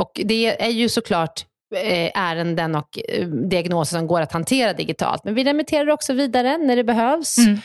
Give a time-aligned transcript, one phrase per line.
[0.00, 1.44] Och det är ju såklart
[1.76, 5.24] Eh, ärenden och eh, diagnoser som går att hantera digitalt.
[5.24, 7.60] Men vi remitterar också vidare när det behövs mm.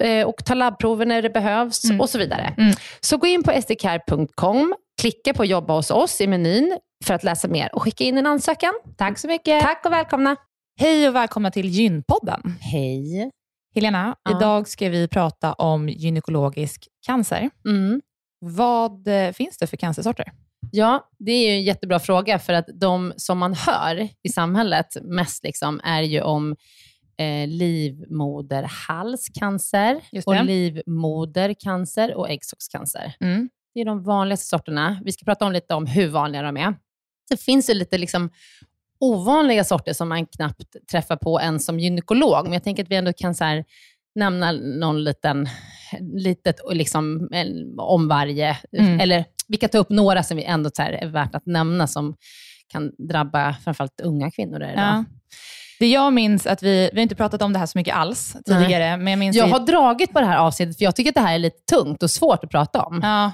[0.00, 2.00] Eh, och tar labbprover när det behövs mm.
[2.00, 2.54] och så vidare.
[2.58, 2.74] Mm.
[3.00, 7.48] Så gå in på sdcare.com, klicka på jobba hos oss i menyn för att läsa
[7.48, 8.72] mer och skicka in en ansökan.
[8.96, 9.62] Tack så mycket.
[9.62, 10.36] Tack och välkomna.
[10.80, 12.40] Hej och välkomna till Gynpodden.
[12.60, 13.30] Hej.
[13.74, 14.36] Helena, ja.
[14.36, 17.50] idag ska vi prata om gynekologisk cancer.
[17.66, 18.00] Mm.
[18.40, 20.32] Vad finns det för cancersorter?
[20.76, 24.96] Ja, det är ju en jättebra fråga, för att de som man hör i samhället
[25.02, 26.56] mest liksom, är ju om
[27.16, 33.14] eh, livmoderhalscancer, och livmodercancer och äggstockscancer.
[33.20, 33.48] Mm.
[33.74, 35.00] Det är de vanligaste sorterna.
[35.04, 36.74] Vi ska prata om lite om hur vanliga de är.
[37.30, 38.30] Det finns ju lite liksom,
[39.00, 42.96] ovanliga sorter som man knappt träffar på ens som gynekolog, men jag tänker att vi
[42.96, 43.64] ändå kan så här,
[44.14, 45.48] nämna någon liten,
[46.00, 47.28] litet liksom,
[47.78, 49.00] om varje, mm.
[49.00, 52.14] eller vi kan ta upp några som vi ändå är värt att nämna, som
[52.68, 54.58] kan drabba framförallt unga kvinnor.
[54.58, 55.04] Där ja.
[55.78, 58.36] Det jag minns, att vi, vi har inte pratat om det här så mycket alls
[58.46, 58.88] tidigare.
[58.88, 58.96] Nej.
[58.96, 61.20] Men jag, minns jag har dragit på det här avsnittet, för jag tycker att det
[61.20, 63.00] här är lite tungt och svårt att prata om.
[63.02, 63.32] Ja,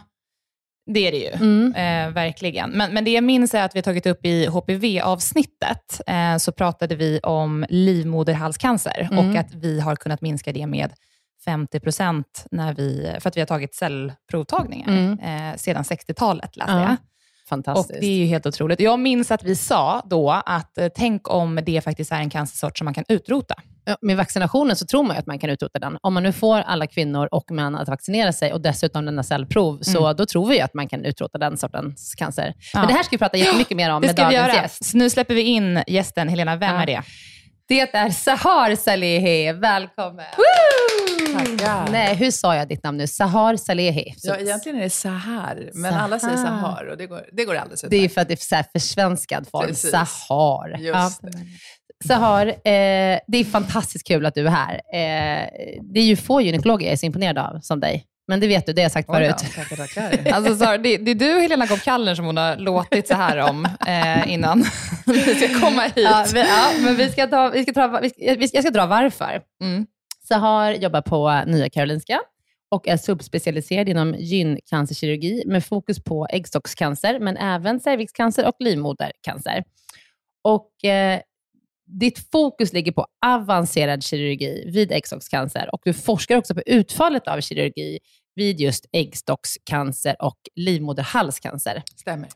[0.87, 1.33] det är det ju.
[1.33, 1.75] Mm.
[1.75, 2.71] Eh, verkligen.
[2.71, 6.53] Men, men det jag minns är att vi har tagit upp i HPV-avsnittet, eh, så
[6.53, 9.19] pratade vi om livmoderhalscancer mm.
[9.19, 10.93] och att vi har kunnat minska det med
[11.45, 12.47] 50 procent
[13.21, 15.19] för att vi har tagit cellprovtagningar mm.
[15.19, 16.81] eh, sedan 60-talet, läste ja.
[16.81, 16.97] jag.
[17.51, 17.91] Fantastiskt.
[17.91, 18.81] Och det är ju helt otroligt.
[18.81, 22.79] Jag minns att vi sa då att eh, tänk om det faktiskt är en cancersort
[22.79, 23.55] som man kan utrota.
[24.01, 25.99] Med vaccinationen så tror man att man kan utrota den.
[26.01, 29.75] Om man nu får alla kvinnor och män att vaccinera sig och dessutom denna cellprov,
[29.75, 29.85] mm.
[29.85, 32.55] så då tror vi att man kan utrota den sortens cancer.
[32.73, 32.81] Ja.
[32.81, 34.85] Men det här ska vi prata jättemycket mer om med dagens gäst.
[34.85, 36.29] Så nu släpper vi in gästen.
[36.29, 36.83] Helena, vem ja.
[36.83, 37.03] är det?
[37.69, 39.53] Det är Sahar Salehi.
[39.53, 40.27] Välkommen!
[40.37, 41.20] Woo!
[41.35, 41.89] Tackar.
[41.93, 43.07] Nej, hur sa jag ditt namn nu?
[43.07, 44.15] Sahar Salehi.
[44.23, 46.05] Ja, egentligen är det Sahar, men Sahar.
[46.05, 47.91] alla säger Sahar och det går, det går alldeles utmärkt.
[48.01, 49.67] Det är för att det är så här försvenskad form.
[49.67, 49.91] Precis.
[49.91, 50.77] Sahar.
[50.79, 51.31] Just ja.
[52.07, 52.53] så har, eh,
[53.27, 54.75] det är fantastiskt kul att du är här.
[54.75, 55.49] Eh,
[55.93, 58.05] det är ju få gynekologer jag är så imponerad av som dig.
[58.29, 59.35] Men det vet du, det har jag sagt Oj förut.
[59.57, 60.33] då, tackar, tackar.
[60.35, 63.37] Alltså, Sara, det, det är du Helena Kopp Kallner som hon har låtit så här
[63.39, 64.65] om eh, innan
[65.07, 65.93] vi ska komma hit.
[65.97, 68.65] Ja, vi, ja, men vi ska ta, vi ska dra, vi ska, vi ska- jag
[68.65, 69.41] ska dra varför.
[69.63, 69.87] Mm.
[70.33, 72.21] Sahar jobbar på Nya Karolinska
[72.69, 79.65] och är subspecialiserad inom gyncancerkirurgi med fokus på äggstockscancer, men även cervixcancer och livmodercancer.
[80.43, 81.21] Och, eh,
[81.87, 87.41] ditt fokus ligger på avancerad kirurgi vid äggstockscancer och du forskar också på utfallet av
[87.41, 87.99] kirurgi
[88.35, 91.83] vid just äggstockscancer och livmoderhalscancer.
[91.97, 92.29] Stämmer.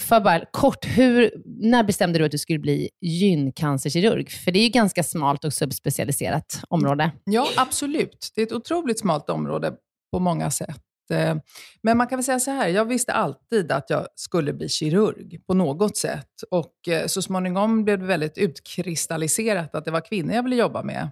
[0.00, 4.30] För bara kort, hur, när bestämde du att du skulle bli gyncancerkirurg?
[4.30, 7.10] För det är ju ganska smalt och subspecialiserat område.
[7.24, 8.32] Ja, absolut.
[8.34, 9.72] Det är ett otroligt smalt område
[10.12, 10.80] på många sätt.
[11.10, 11.36] Eh,
[11.82, 15.40] men man kan väl säga så här, jag visste alltid att jag skulle bli kirurg
[15.46, 16.42] på något sätt.
[16.50, 20.82] Och eh, så småningom blev det väldigt utkristalliserat att det var kvinnor jag ville jobba
[20.82, 21.10] med.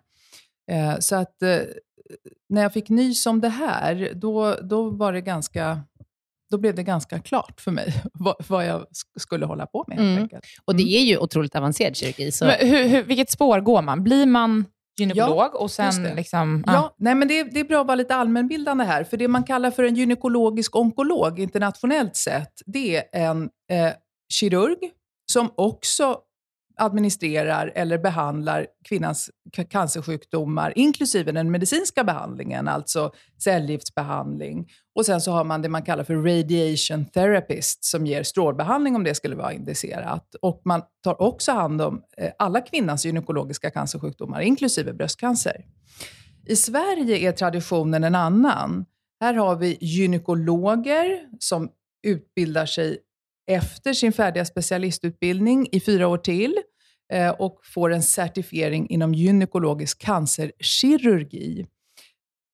[0.70, 1.36] Eh, så att
[2.48, 5.82] när jag fick nys om det här, då, då var det ganska
[6.54, 9.98] då blev det ganska klart för mig vad, vad jag sk- skulle hålla på med.
[9.98, 10.28] Mm.
[10.64, 12.32] Och det är ju otroligt avancerad kirurgi.
[12.32, 12.44] Så.
[12.44, 14.02] Men hur, hur, vilket spår går man?
[14.04, 14.64] Blir man
[14.98, 16.14] gynekolog och just sen det.
[16.14, 16.64] liksom...
[16.66, 19.04] Ja, nej, men det, är- det är bra att vara lite allmänbildande här.
[19.04, 23.92] För det man kallar för en gynekologisk onkolog internationellt sett, det är en eh,
[24.32, 24.78] kirurg
[25.32, 26.18] som också
[26.76, 29.30] administrerar eller behandlar kvinnans
[29.70, 34.68] cancersjukdomar, inklusive den medicinska behandlingen, alltså cellgiftsbehandling.
[34.94, 39.04] Och sen så har man det man kallar för radiation therapist, som ger strålbehandling om
[39.04, 40.34] det skulle vara indicerat.
[40.40, 45.64] Och man tar också hand om eh, alla kvinnans gynekologiska cancersjukdomar, inklusive bröstcancer.
[46.46, 48.84] I Sverige är traditionen en annan.
[49.20, 51.70] Här har vi gynekologer som
[52.02, 52.98] utbildar sig
[53.46, 56.54] efter sin färdiga specialistutbildning i fyra år till
[57.12, 61.66] eh, och får en certifiering inom gynekologisk cancerkirurgi.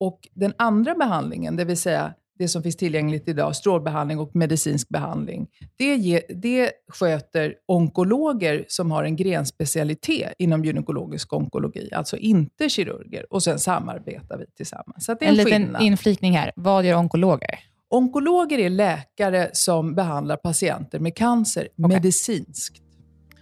[0.00, 4.88] Och den andra behandlingen, det vill säga det som finns tillgängligt idag, strålbehandling och medicinsk
[4.88, 12.69] behandling, det, ge, det sköter onkologer som har en grenspecialitet inom gynekologisk onkologi, alltså inte
[12.69, 13.32] kirurger.
[13.32, 15.04] Och sen samarbetar vi tillsammans.
[15.04, 15.82] Så det är En en, liten skillnad.
[15.82, 16.52] inflikning här.
[16.56, 17.58] Vad gör onkologer?
[17.90, 22.82] Onkologer är läkare som behandlar patienter med cancer medicinskt.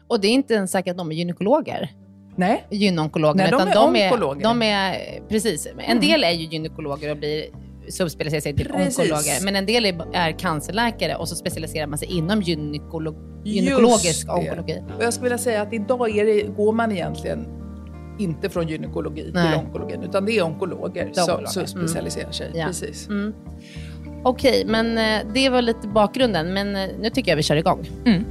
[0.08, 1.90] Och det är inte ens säkert att de är gynekologer,
[2.36, 3.42] Nej, gynonkologerna.
[3.42, 4.42] Nej, de utan är de onkologer.
[4.42, 5.66] De är, precis.
[5.66, 6.00] En Mm.
[6.00, 7.44] del är ju gynekologer och blir
[7.88, 8.98] subspecialiserade sig till Precis.
[8.98, 9.44] onkologer.
[9.44, 13.14] Men en del är, är cancerläkare och så specialiserar man sig inom gynekolo,
[13.44, 14.82] Just gynekologisk onkologi.
[14.96, 17.46] och jag skulle vilja säga att idag är det, går man egentligen
[18.18, 19.52] inte från gynekologi Nej.
[19.52, 21.88] till onkologin, utan det är onkologer som, som Mm.
[21.88, 22.50] specialiserar sig.
[22.54, 22.66] Ja.
[22.66, 23.08] Precis.
[23.08, 23.34] Mm.
[24.22, 26.52] Okej, men eh, det var lite bakgrunden.
[26.52, 27.88] Men eh, nu tycker jag vi kör igång.
[28.04, 28.24] Mm.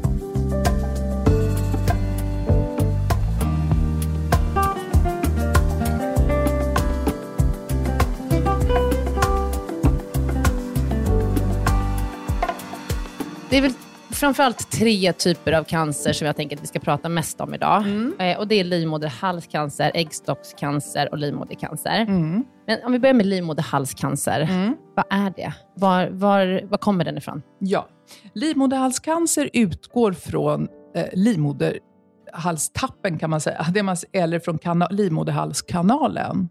[13.50, 13.74] Det är väl
[14.12, 17.84] framförallt tre typer av cancer som jag tänker att vi ska prata mest om idag.
[18.20, 22.02] Eh, och Det är livmoderhalscancer, äggstockscancer och livmodercancer.
[22.02, 22.44] Mm.
[22.68, 24.42] Men om vi börjar med livmoderhalscancer.
[24.42, 24.76] Mm.
[24.98, 25.54] Vad är det?
[25.76, 27.42] Var, var, var kommer den ifrån?
[27.60, 27.90] Ja.
[28.34, 36.50] Livmoderhalscancer utgår från eh, livmoderhalstappen kan man säga, det man, eller från kana, livmoderhalskanalen.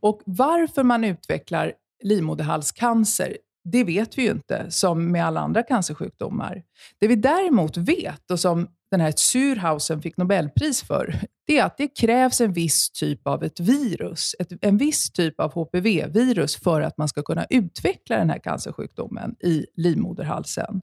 [0.00, 1.72] Och varför man utvecklar
[2.02, 6.62] livmoderhalscancer, det vet vi ju inte, som med alla andra cancersjukdomar.
[7.00, 11.78] Det vi däremot vet, och som den här Surhausen fick Nobelpris för, det är att
[11.78, 16.80] det krävs en viss typ av ett virus, ett, en viss typ av HPV-virus för
[16.80, 20.80] att man ska kunna utveckla den här cancersjukdomen i livmoderhalsen.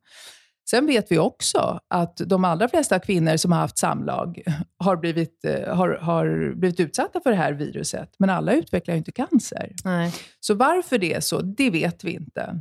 [0.69, 4.43] Sen vet vi också att de allra flesta kvinnor som har haft samlag
[4.77, 8.97] har blivit, eh, har, har blivit utsatta för det här viruset, men alla utvecklar ju
[8.97, 9.71] inte cancer.
[9.83, 10.13] Nej.
[10.39, 12.59] Så varför det är så, det vet vi inte.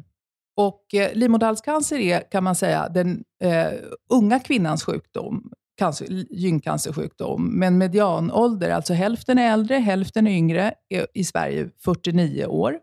[0.56, 3.72] Och eh, livmoderhalscancer är, kan man säga, den eh,
[4.10, 11.06] unga kvinnans sjukdom, cancer, gyncancersjukdom, men medianålder, alltså hälften är äldre, hälften är yngre, är
[11.14, 12.78] i Sverige 49 år.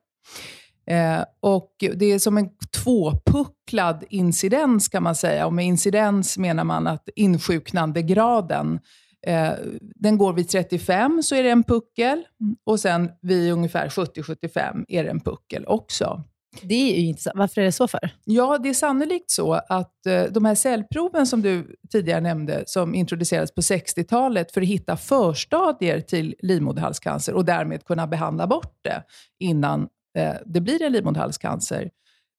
[0.87, 2.49] Eh, och det är som en
[2.83, 5.45] tvåpucklad incidens kan man säga.
[5.45, 8.79] Och med incidens menar man att insjuknandegraden
[9.27, 12.23] Eh, den går vid 35 så är det en puckel
[12.65, 16.23] och sen vid ungefär 70-75 är det en puckel också.
[16.61, 17.37] Det är ju intressant.
[17.37, 18.15] Varför är det så för?
[18.25, 22.95] Ja, det är sannolikt så att eh, de här cellproven som du tidigare nämnde, som
[22.95, 29.03] introducerades på 60-talet för att hitta förstadier till livmoderhalscancer och därmed kunna behandla bort det
[29.39, 31.89] innan eh, det blir en livmoderhalscancer,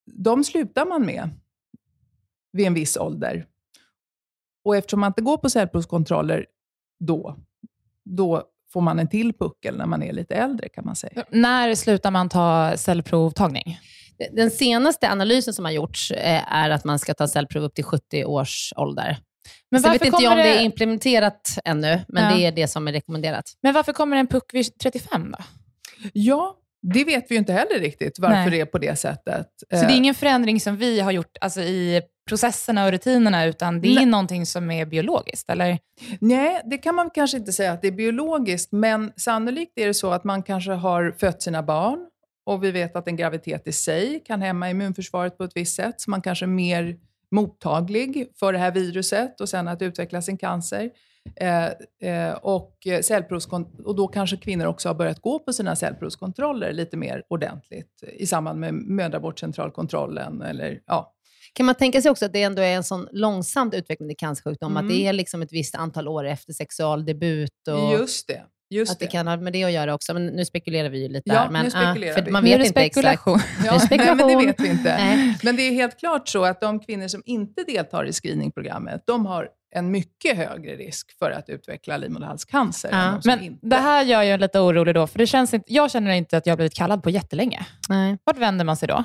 [0.07, 1.31] de slutar man med
[2.53, 3.47] vid en viss ålder.
[4.65, 6.47] Och eftersom man inte går på cellprovskontroller
[7.01, 7.37] då,
[8.05, 8.43] då
[8.73, 11.25] får man en till puckel när man är lite äldre kan man säga.
[11.31, 13.79] När slutar man ta cellprovtagning?
[14.33, 17.85] Den senaste analysen som har gjorts eh, är att man ska ta cellprov upp till
[17.85, 19.19] 70 års ålder.
[19.71, 22.37] Men så jag vet inte jag om det är implementerat ännu, men ja.
[22.37, 23.45] det är det som är rekommenderat.
[23.63, 25.45] Men varför kommer en puck vid 35 då?
[26.13, 26.57] Ja,
[26.93, 28.51] det vet vi ju inte heller riktigt varför Nej.
[28.51, 29.47] det är på det sättet.
[29.71, 33.81] Så det är ingen förändring som vi har gjort alltså i processerna och rutinerna, utan
[33.81, 34.07] det är Nej.
[34.07, 35.51] någonting som är biologiskt?
[35.51, 35.79] Eller?
[36.21, 39.95] Nej, det kan man kanske inte säga att det är biologiskt, men sannolikt är det
[39.95, 41.99] så att man kanske har fött sina barn
[42.45, 46.01] och vi vet att en graviditet i sig kan hämma immunförsvaret på ett visst sätt,
[46.01, 46.97] så man kanske är mer
[47.31, 50.91] mottaglig för det här viruset och sen att utveckla sin cancer.
[51.37, 51.65] Eh,
[52.11, 52.87] eh, och,
[53.85, 58.27] och då kanske kvinnor också har börjat gå på sina cellprovskontroller lite mer ordentligt i
[58.27, 60.43] samband med mödravårdscentralkontrollen.
[60.43, 61.11] Eller, ja.
[61.53, 64.85] Kan man tänka sig också att det ändå är en sån långsamt utvecklande cancersjukdom, mm.
[64.85, 67.69] att det är liksom ett visst antal år efter sexualdebut?
[67.69, 67.93] Och...
[67.93, 68.43] Just det.
[68.75, 69.05] Just att det.
[69.05, 69.11] det.
[69.11, 70.15] kan ha med det att göra också.
[70.15, 71.51] Men nu spekulerar vi ju lite ja, där.
[71.51, 73.37] Men, nu spekulerar ah, för Man vet inte spekulation.
[73.37, 73.65] exakt.
[73.67, 74.17] Ja, spekulation.
[74.17, 74.97] Nej, men det vet vi inte.
[74.97, 75.39] Nej.
[75.43, 79.27] Men det är helt klart så att de kvinnor som inte deltar i screeningprogrammet, de
[79.27, 82.89] har en mycket högre risk för att utveckla livmoderhalscancer.
[82.93, 83.21] Ja.
[83.25, 83.67] Men inte.
[83.67, 86.47] det här gör jag lite orolig då, för det känns inte, jag känner inte att
[86.47, 87.67] jag har blivit kallad på jättelänge.
[87.89, 88.19] Nej.
[88.25, 89.05] Vart vänder man sig då?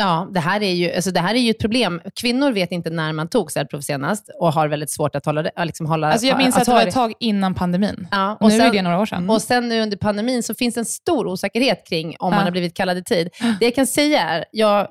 [0.00, 2.00] Ja, det här, är ju, alltså det här är ju ett problem.
[2.20, 5.50] Kvinnor vet inte när man tog cellprov senast och har väldigt svårt att hålla det.
[5.64, 8.08] Liksom hålla, alltså jag minns att, att det var ett tag innan pandemin.
[8.10, 9.30] Ja, och nu sen, är det några år sedan.
[9.30, 12.30] Och sen nu under pandemin så finns en stor osäkerhet kring om ja.
[12.30, 13.28] man har blivit kallad i tid.
[13.60, 14.88] Det jag kan säga är, jag,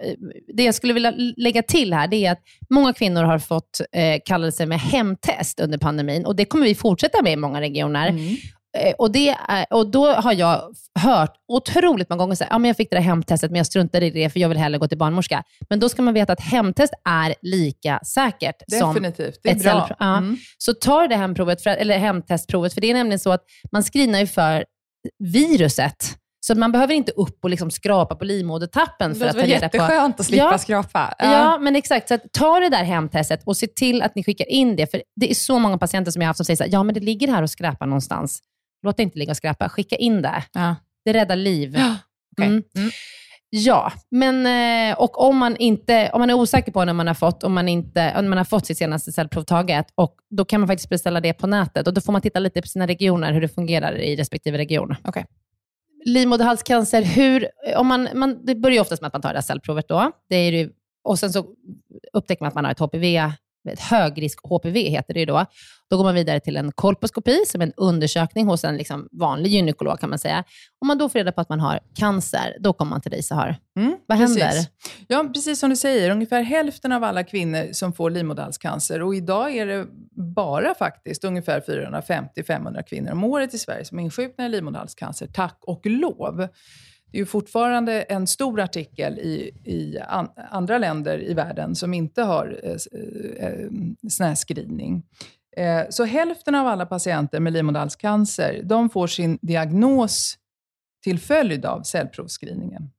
[0.54, 4.20] det jag skulle vilja lägga till här, det är att många kvinnor har fått eh,
[4.26, 8.08] kallelse med hemtest under pandemin och det kommer vi fortsätta med i många regioner.
[8.08, 8.36] Mm.
[8.78, 12.78] Eh, och, det är, och då har jag hört otroligt många gånger att ja, jag
[12.78, 14.98] fick det där hemtestet, men jag struntade i det för jag vill hellre gå till
[14.98, 15.44] barnmorska.
[15.70, 19.36] Men då ska man veta att hemtest är lika säkert Definitivt.
[19.36, 19.90] som det är ett bra.
[20.00, 20.18] Ja.
[20.18, 20.38] Mm.
[20.58, 24.20] Så ta det hemprovet, för, eller hemtestprovet, för det är nämligen så att man screenar
[24.20, 24.66] ju för
[25.20, 26.20] viruset.
[26.42, 29.78] Så man behöver inte upp och liksom skrapa på livmodertappen för att ta reda på...
[29.78, 31.14] Det var jätteskönt att slippa ja, skrapa.
[31.20, 31.32] Ja.
[31.32, 31.58] ja.
[31.60, 32.08] men exakt.
[32.08, 34.92] Så ta det där hemtestet och se till att ni skickar in det.
[34.92, 36.84] För Det är så många patienter som jag har haft som säger så här, ja
[36.84, 38.40] men det ligger här och skräpar någonstans.
[38.82, 39.70] Låt det inte ligga och skräpa.
[39.70, 40.44] Skicka in det.
[40.54, 40.76] Ja.
[41.06, 41.76] Det räddar liv.
[41.78, 41.96] Ja,
[42.32, 42.48] okay.
[42.48, 42.64] mm.
[42.76, 42.92] Mm.
[43.52, 47.14] Ja, men eh, och om man, inte, om man är osäker på när man har
[47.14, 50.68] fått, om man, inte, om man har fått sitt senaste cellprovtaget, och då kan man
[50.68, 51.88] faktiskt beställa det på nätet.
[51.88, 54.96] Och Då får man titta lite på sina regioner, hur det fungerar i respektive region.
[55.08, 55.24] Okay.
[56.06, 59.88] Livmoderhalscancer, hur, om man, man, det börjar oftast med att man tar det här cellprovet.
[59.88, 60.12] Då.
[60.30, 60.70] Det är ju,
[61.04, 61.46] och Sen så
[62.14, 63.32] upptäcker man att man har ett HPV
[63.74, 65.46] ett högrisk HPV heter det då.
[65.90, 69.52] Då går man vidare till en kolposkopi, som är en undersökning hos en liksom vanlig
[69.52, 70.44] gynekolog kan man säga.
[70.82, 73.24] Om man då får reda på att man har cancer, då kommer man till dig
[73.24, 73.58] Sahar.
[73.78, 74.44] Mm, Vad precis.
[74.44, 74.66] händer?
[75.08, 79.56] Ja, precis som du säger, ungefär hälften av alla kvinnor som får livmoderhalscancer, och idag
[79.56, 79.86] är det
[80.36, 85.86] bara faktiskt ungefär 450-500 kvinnor om året i Sverige som insjuknar i livmoderhalscancer, tack och
[85.86, 86.48] lov.
[87.12, 91.94] Det är ju fortfarande en stor artikel i, i an, andra länder i världen som
[91.94, 92.72] inte har eh,
[93.48, 93.70] eh,
[94.10, 95.04] sån här screening.
[95.58, 100.38] Eh, så hälften av alla patienter med livmoderhalscancer, de får sin diagnos
[101.04, 102.92] till följd av cellprovsscreeningen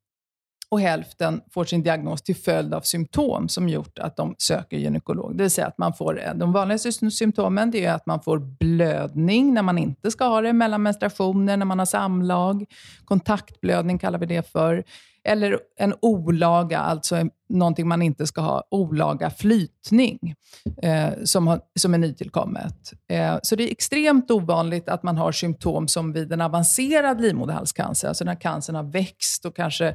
[0.70, 5.36] och hälften får sin diagnos till följd av symptom som gjort att de söker gynekolog.
[5.36, 8.38] Det vill säga att man får, eh, de vanligaste symptomen det är att man får
[8.38, 12.64] blödning när man inte ska ha det, mellan menstruationer, när man har samlag.
[13.04, 14.84] Kontaktblödning kallar vi det för.
[15.24, 17.16] Eller en olaga, alltså
[17.48, 20.34] någonting man inte ska ha, olaga flytning
[20.82, 22.92] eh, som, har, som är nytillkommet.
[23.08, 28.08] Eh, så det är extremt ovanligt att man har symptom som vid en avancerad livmoderhalscancer,
[28.08, 29.88] alltså när cancern har växt och kanske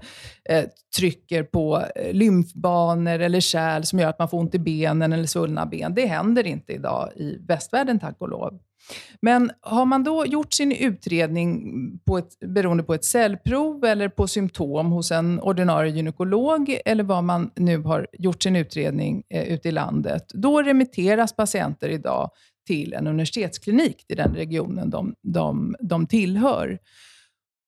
[0.49, 0.65] eh,
[0.97, 5.25] trycker på eh, lymfbanor eller kärl som gör att man får ont i benen eller
[5.25, 5.93] svullna ben.
[5.93, 8.59] Det händer inte idag i västvärlden, tack och lov.
[9.21, 11.63] Men har man då gjort sin utredning
[12.05, 17.23] på ett, beroende på ett cellprov eller på symptom hos en ordinarie gynekolog, eller vad
[17.23, 22.29] man nu har gjort sin utredning eh, ute i landet, då remitteras patienter idag
[22.67, 26.79] till en universitetsklinik i den regionen de, de, de tillhör.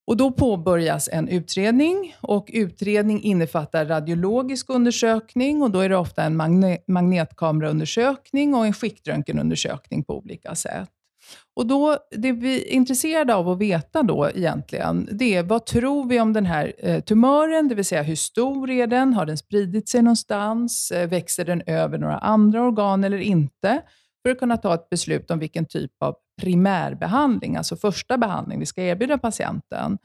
[0.08, 6.24] Och Då påbörjas en utredning och utredning innefattar radiologisk undersökning och då är det ofta
[6.24, 10.90] en magne magnetkameraundersökning och en skiktröntgenundersökning på olika sätt.
[11.56, 16.10] Och då, Det vi är intresserade av att veta då egentligen, det är vad tror
[16.10, 17.68] vi om den här eh, tumören?
[17.68, 19.14] Det vill säga hur stor är den?
[19.14, 20.92] Har den spridit sig någonstans?
[20.92, 23.82] Eh, växer den över några andra organ eller inte?
[24.24, 28.66] För att kunna ta ett beslut om vilken typ av primärbehandling, alltså första behandling, vi
[28.66, 29.98] ska erbjuda patienten.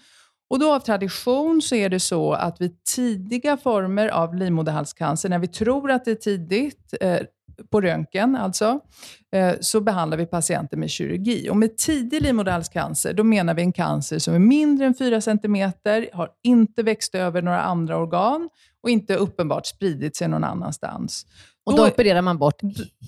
[0.51, 5.39] Och då av tradition så är det så att vid tidiga former av livmoderhalscancer, när
[5.39, 7.21] vi tror att det är tidigt, eh,
[7.71, 8.81] på röntgen alltså,
[9.33, 11.51] eh, så behandlar vi patienter med kirurgi.
[11.51, 15.73] Och med tidig livmoderhalscancer, då menar vi en cancer som är mindre än 4 cm,
[16.13, 18.49] har inte växt över några andra organ
[18.83, 21.27] och inte uppenbart spridit sig någon annanstans.
[21.65, 22.61] Och då, opererar man bort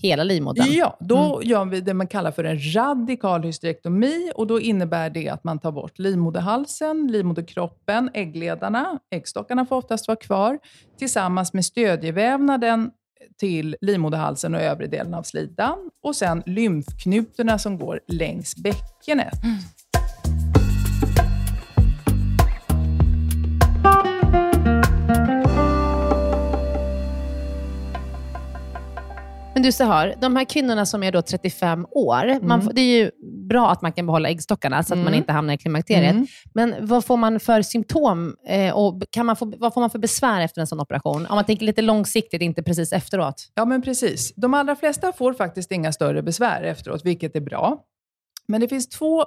[0.03, 0.67] hela livmodern?
[0.71, 1.49] Ja, då mm.
[1.49, 4.31] gör vi det man kallar för en radikal hysterektomi.
[4.35, 10.17] Och då innebär det att man tar bort livmoderhalsen, livmoderkroppen, äggledarna, äggstockarna får oftast vara
[10.17, 10.59] kvar,
[10.99, 12.91] tillsammans med stödjevävnaden
[13.39, 15.91] till livmoderhalsen och övre delen av slidan.
[16.03, 19.45] Och sen lymfknutorna som går längs bäckenet.
[19.45, 19.57] Mm.
[29.55, 32.49] Men du Sahar, de här kvinnorna som är då 35 år, mm.
[32.49, 33.11] man, det är ju
[33.49, 35.05] bra att man kan behålla äggstockarna så att mm.
[35.05, 36.13] man inte hamnar i klimakteriet.
[36.13, 36.27] Mm.
[36.55, 39.99] Men vad får man för symptom eh, och kan man få, vad får man för
[39.99, 41.27] besvär efter en sån operation?
[41.27, 43.53] Om man tänker lite långsiktigt, inte precis efteråt.
[43.55, 44.35] Ja, men precis.
[44.37, 47.79] De allra flesta får faktiskt inga större besvär efteråt, vilket är bra.
[48.49, 49.25] Men det finns två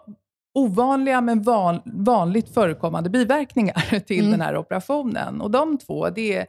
[0.53, 4.31] ovanliga men van, vanligt förekommande biverkningar till mm.
[4.31, 5.41] den här operationen.
[5.41, 6.41] Och De två det är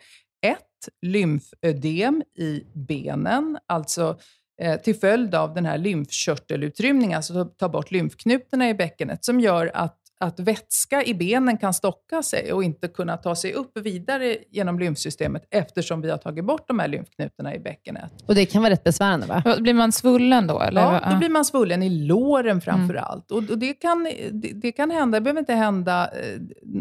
[0.47, 0.68] ett,
[1.03, 4.19] lymfödem i benen, alltså
[4.61, 9.71] eh, till följd av den här lymfkörtelutrymningen, alltså ta bort lymfknutorna i bäckenet, som gör
[9.75, 14.37] att att vätska i benen kan stocka sig och inte kunna ta sig upp vidare
[14.51, 18.13] genom lymfsystemet eftersom vi har tagit bort de här lymfknutorna i bäckenet.
[18.27, 19.57] Och det kan vara rätt besvärande va?
[19.61, 20.61] Blir man svullen då?
[20.61, 20.81] Eller?
[20.81, 23.05] Ja, då blir man svullen i låren framför mm.
[23.05, 23.31] allt.
[23.31, 26.41] Och, och, det, kan, det, det, kan hända, det behöver inte hända eh,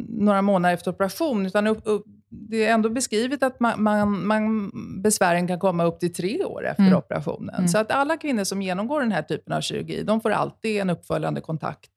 [0.09, 4.71] några månader efter operation, utan upp, upp, det är ändå beskrivet att man, man, man,
[5.01, 6.97] besvären kan komma upp till tre år efter mm.
[6.97, 7.55] operationen.
[7.55, 7.67] Mm.
[7.67, 10.89] Så att alla kvinnor som genomgår den här typen av kirurgi, de får alltid en
[10.89, 11.91] uppföljande kontakt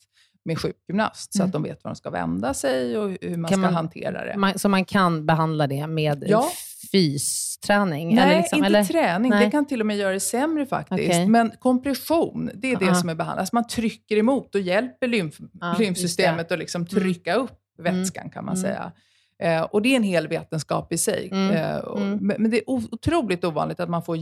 [0.45, 1.63] med sjukgymnast, så att mm.
[1.63, 4.37] de vet var de ska vända sig och hur man kan ska man, hantera det.
[4.37, 6.49] Man, så man kan behandla det med ja.
[6.93, 8.15] fysträning?
[8.15, 8.85] Nej, eller liksom, inte eller?
[8.85, 9.31] träning.
[9.31, 9.45] Nej.
[9.45, 11.11] Det kan till och med göra det sämre faktiskt.
[11.11, 11.27] Okay.
[11.27, 12.95] Men kompression, det är det uh -huh.
[12.95, 13.41] som är behandlat.
[13.41, 16.89] Alltså man trycker emot och hjälper lymf, uh, lymfsystemet att liksom mm.
[16.89, 18.63] trycka upp vätskan, kan man mm.
[18.63, 18.93] säga.
[19.41, 21.29] Eh, och det är en hel vetenskap i sig.
[21.33, 21.57] Mm.
[21.57, 22.35] Eh, och, mm.
[22.39, 24.17] Men det är otroligt ovanligt att man får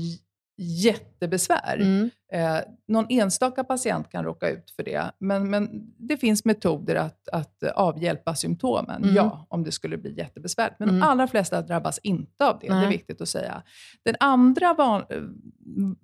[0.59, 1.77] jättebesvär.
[1.77, 2.11] Mm.
[2.33, 7.29] Eh, någon enstaka patient kan råka ut för det, men, men det finns metoder att,
[7.29, 9.15] att avhjälpa symptomen, mm.
[9.15, 10.79] ja, om det skulle bli jättebesvärligt.
[10.79, 11.01] Men mm.
[11.01, 13.63] de allra flesta drabbas inte av det, det är viktigt att säga.
[14.03, 15.05] Den andra van,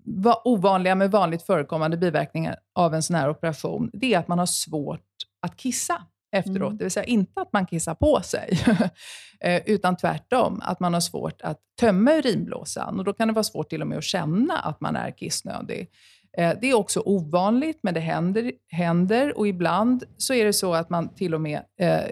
[0.04, 4.38] va, ovanliga men vanligt förekommande biverkningen av en sån här operation, det är att man
[4.38, 5.00] har svårt
[5.40, 6.02] att kissa
[6.34, 6.68] efteråt.
[6.68, 6.76] Mm.
[6.76, 8.58] Det vill säga inte att man kissar på sig,
[9.40, 12.98] eh, utan tvärtom, att man har svårt att tömma urinblåsan.
[12.98, 15.90] Och då kan det vara svårt till och med att känna att man är kissnödig.
[16.38, 20.74] Eh, det är också ovanligt, men det händer, händer och ibland så är det så
[20.74, 22.04] att man till och med eh,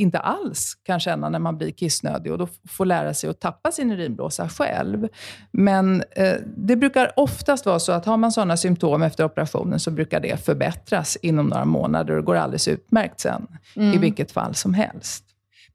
[0.00, 3.72] inte alls kan känna när man blir kissnödig och då får lära sig att tappa
[3.72, 5.08] sin urinblåsa själv.
[5.50, 9.90] Men eh, det brukar oftast vara så att har man sådana symptom efter operationen så
[9.90, 13.94] brukar det förbättras inom några månader och går alldeles utmärkt sen, mm.
[13.94, 15.29] i vilket fall som helst.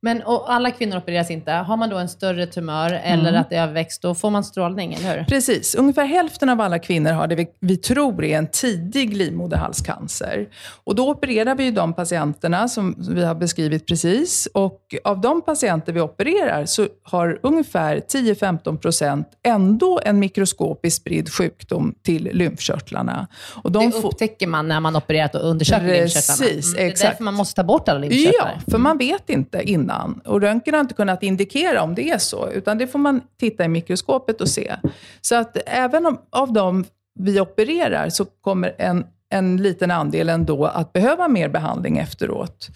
[0.05, 1.51] Men och alla kvinnor opereras inte.
[1.51, 3.41] Har man då en större tumör eller mm.
[3.41, 5.23] att det är överväxt, då får man strålning, eller hur?
[5.23, 5.75] Precis.
[5.75, 10.47] Ungefär hälften av alla kvinnor har det vi, vi tror är en tidig livmoderhalscancer.
[10.83, 14.47] Och då opererar vi de patienterna som vi har beskrivit precis.
[14.53, 21.29] Och av de patienter vi opererar så har ungefär 10-15 procent ändå en mikroskopiskt spridd
[21.29, 23.27] sjukdom till lymfkörtlarna.
[23.63, 26.49] Och de det upptäcker man när man opererat och undersöker lymfkörtlarna?
[26.49, 26.87] Precis, mm.
[26.87, 27.01] exakt.
[27.01, 28.61] Det är därför man måste ta bort alla lymfkörtlar?
[28.65, 30.21] Ja, för man vet inte innan innan.
[30.25, 33.65] Och röntgen har inte kunnat indikera om det är så, utan det får man titta
[33.65, 34.75] i mikroskopet och se.
[35.21, 36.85] Så att även om, av de
[37.19, 42.69] vi opererar så kommer en, en liten andel ändå att behöva mer behandling efteråt.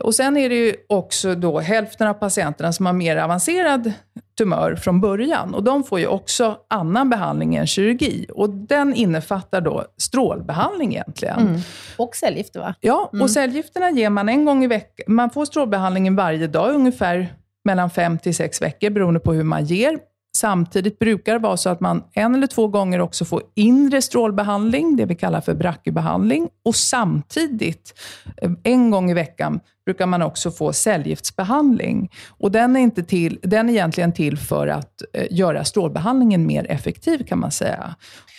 [0.00, 3.92] Och Sen är det ju också då hälften av patienterna som har mer avancerad
[4.38, 5.54] tumör från början.
[5.54, 8.26] Och De får ju också annan behandling än kirurgi.
[8.34, 11.38] Och Den innefattar då strålbehandling egentligen.
[11.38, 11.60] Mm.
[11.96, 12.74] Och cellgifter va?
[12.80, 13.22] Ja, mm.
[13.22, 15.14] och cellgifterna ger man en gång i veckan.
[15.14, 19.64] Man får strålbehandlingen varje dag, ungefär mellan fem till sex veckor, beroende på hur man
[19.64, 19.98] ger.
[20.36, 24.96] Samtidigt brukar det vara så att man en eller två gånger också får inre strålbehandling,
[24.96, 26.48] det vi kallar för brachybehandling.
[26.64, 27.94] Och samtidigt,
[28.36, 32.10] eh, en gång i veckan, brukar man också få cellgiftsbehandling.
[32.28, 36.70] Och den är, inte till, den är egentligen till för att eh, göra strålbehandlingen mer
[36.70, 37.94] effektiv, kan man säga.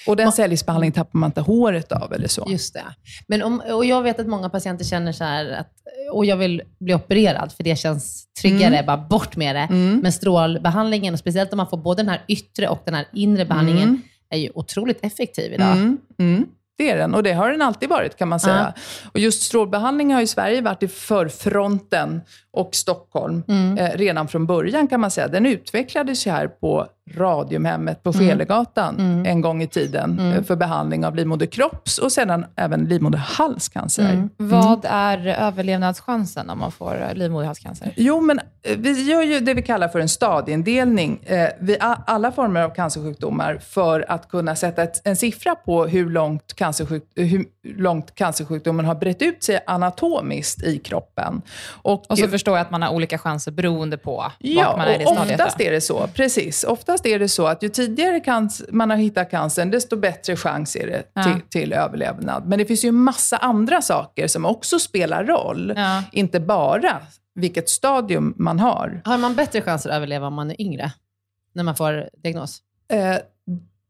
[0.07, 2.45] Och den cellgiftsbehandlingen tappar man inte håret av eller så.
[2.47, 2.85] Just det.
[3.27, 5.69] Men om, och jag vet att många patienter känner så att
[6.11, 8.85] och jag vill bli opererad för det känns tryggare, mm.
[8.85, 9.67] bara bort med det.
[9.69, 9.99] Mm.
[10.03, 13.45] Men strålbehandlingen, och speciellt om man får både den här yttre och den här inre
[13.45, 14.01] behandlingen, mm.
[14.29, 15.77] är ju otroligt effektiv idag.
[16.77, 18.73] Det är den och det har den alltid varit kan man säga.
[18.75, 18.81] Ja.
[19.13, 23.77] Och just strålbehandling har ju Sverige varit i förfronten och Stockholm mm.
[23.77, 25.27] eh, redan från början kan man säga.
[25.27, 31.05] Den utvecklades ju här på Radiumhemmet på Schelegatan en gång i tiden eh, för behandling
[31.05, 34.29] av livmoderkropps och sedan även livmoderhalscancer.
[34.37, 37.93] Vad är överlevnadschansen om man får livmoderhalscancer?
[37.95, 42.31] Jo, men eh, vi gör ju det vi kallar för en stadieindelning eh, vid alla
[42.31, 47.45] former av cancersjukdomar för att kunna sätta ett, en siffra på hur långt, cancersjuk, hur
[47.63, 51.41] långt cancersjukdomen har brett ut sig anatomiskt i kroppen.
[51.69, 54.87] Och, Och så förstår jag att man har olika chanser beroende på vart Ja, man
[54.87, 55.31] är i stadiet.
[55.39, 55.63] oftast då.
[55.63, 56.07] är det så.
[56.13, 56.63] Precis.
[56.63, 58.19] Oftast är det så att ju tidigare
[58.69, 61.23] man har hittat cancern, desto bättre chans är det Ja.
[61.23, 62.47] till, till överlevnad.
[62.47, 65.73] Men det finns ju massa andra saker som också spelar roll.
[65.75, 66.03] Ja.
[66.11, 66.97] Inte bara
[67.35, 69.01] vilket stadium man har.
[69.05, 70.91] Har man bättre chans att överleva om man är yngre?
[71.53, 72.61] När man får diagnos?
[72.91, 73.15] Eh,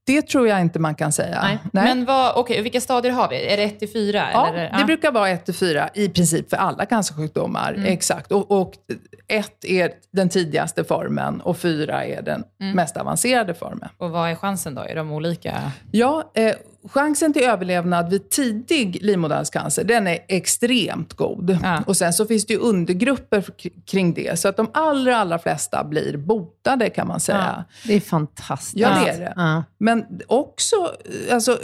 [0.06, 1.42] det tror jag inte man kan säga.
[1.44, 1.58] Nej.
[1.72, 3.48] Men vad, okej, vilka stadier har vi?
[3.54, 4.24] Är det 1 till 4?
[4.34, 4.78] Ja, eller?
[4.78, 7.74] det brukar vara 1 till 4 i princip för alla cancersjukdomar.
[7.74, 7.86] Mm.
[7.94, 8.32] Exakt.
[8.32, 8.74] Och, och
[9.28, 12.76] 1 är den tidigaste formen och 4 är den Mm.
[12.76, 13.90] mest avancerade formen.
[13.98, 14.82] Och vad är chansen då?
[14.82, 15.72] Är de olika?
[15.92, 16.54] Ja, eh,
[16.90, 21.58] chansen till överlevnad vid tidig livmoderhalscancer, den är extremt god.
[21.64, 21.84] Ja.
[21.88, 23.46] Och sen så finns det ju undergrupper
[23.86, 24.40] kring det.
[24.40, 27.66] Så att de allra, allra flesta blir botade kan man säga.
[27.88, 28.78] Det är fantastiskt.
[28.78, 29.34] Ja, det är det.
[29.36, 29.64] Ja.
[29.78, 30.76] Men också,
[31.32, 31.58] alltså,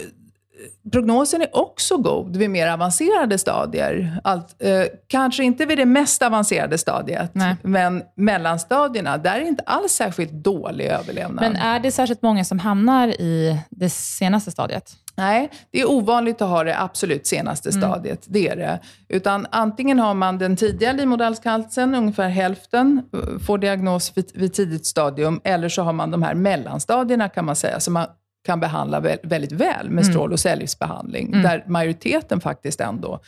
[0.92, 4.20] prognosen är också god vid mer avancerade stadier.
[4.24, 7.56] Allt, eh, kanske inte vid det mest avancerade stadiet, Nej.
[7.64, 11.42] men mellanstadierna, där är inte alls särskilt dålig överlevnad.
[11.42, 14.96] Men är det särskilt många som hamnar i det senaste stadiet?
[15.20, 18.26] Nej, det är ovanligt att ha det absolut senaste stadiet.
[18.28, 18.80] Det är det.
[19.10, 24.86] Utan antingen har man den tidiga livmoderhalscancern, ungefär hälften eh, får diagnos vid, vid tidigt
[24.86, 25.42] stadium.
[25.44, 28.08] Eller så har man de här mellanstadierna kan man säga, som man
[28.46, 31.32] kan behandla vä- väldigt väl med strål och cellgiftsbehandling.
[31.42, 33.20] Där majoriteten faktiskt ändå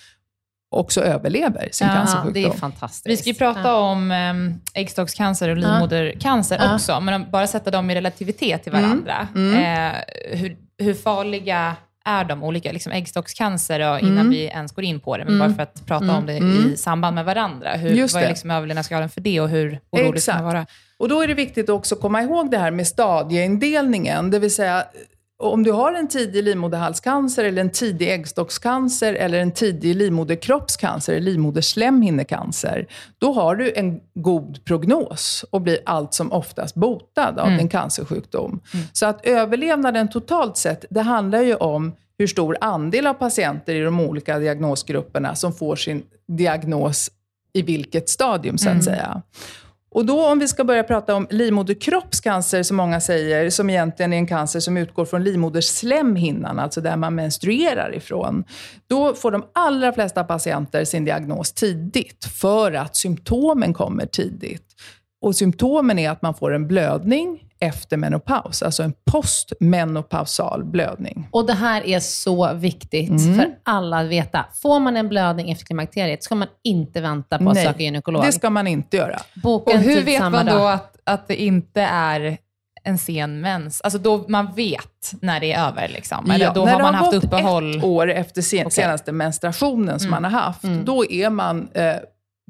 [0.75, 2.33] också överlever sin Ja, Ja, cancersjukdom.
[2.33, 3.07] det är fantastiskt.
[3.07, 6.75] Vi ska ju prata om um, äggstockscancer och livmodercancer Ja.
[6.75, 9.27] också, men bara sätta dem i relativitet till varandra.
[9.35, 9.91] Eh,
[10.37, 12.71] hur, hur farliga är de olika?
[12.71, 16.17] Liksom äggstockscancer, då, innan vi ens går in på det, men bara för att prata
[16.17, 17.73] om det i samband med varandra.
[17.73, 20.65] Hur, Just vad är liksom överlevnadsgraden för det och hur orolig ska man vara?
[20.97, 24.31] Och då är det viktigt att också komma ihåg det här med stadieindelningen.
[24.31, 24.85] Det vill säga,
[25.43, 31.31] om du har en tidig livmoderhalscancer eller en tidig äggstockscancer eller en tidig livmoderkroppscancer, eller
[31.31, 37.69] livmoderslemhinnecancer, då har du en god prognos och blir allt som oftast botad av din
[37.69, 38.59] cancersjukdom.
[38.93, 43.81] Så att överlevnaden totalt sett, det handlar ju om hur stor andel av patienter i
[43.81, 47.11] de olika diagnosgrupperna som får sin diagnos
[47.53, 49.21] i vilket stadium, så att säga.
[49.95, 54.17] Och då om vi ska börja prata om livmoderkroppscancer, som många säger, som egentligen är
[54.17, 58.43] en cancer som utgår från livmoderslemhinnan, alltså där man menstruerar ifrån.
[58.87, 64.65] Då får de allra flesta patienter sin diagnos tidigt, för att symptomen kommer tidigt.
[65.21, 71.27] Och symptomen är att man får en blödning efter menopaus, alltså en postmenopausal blödning.
[71.31, 73.35] Och det här är så viktigt Mm.
[73.35, 74.45] för alla att veta.
[74.61, 78.23] Får man en blödning efter klimakteriet ska man inte vänta på att Nej, söka gynekolog.
[78.23, 79.19] Det ska man inte göra.
[79.43, 82.37] Boka Och hur vet man då att, att det inte är
[82.83, 83.81] en sen mens?
[83.81, 85.87] Alltså då man vet när det är över?
[85.87, 86.31] Liksom.
[86.31, 87.77] Eller Ja, då när har man haft gått uppehåll?
[87.77, 88.71] ett år efter sen, Okej.
[88.71, 91.93] senaste menstruationen som man har haft, då är man eh,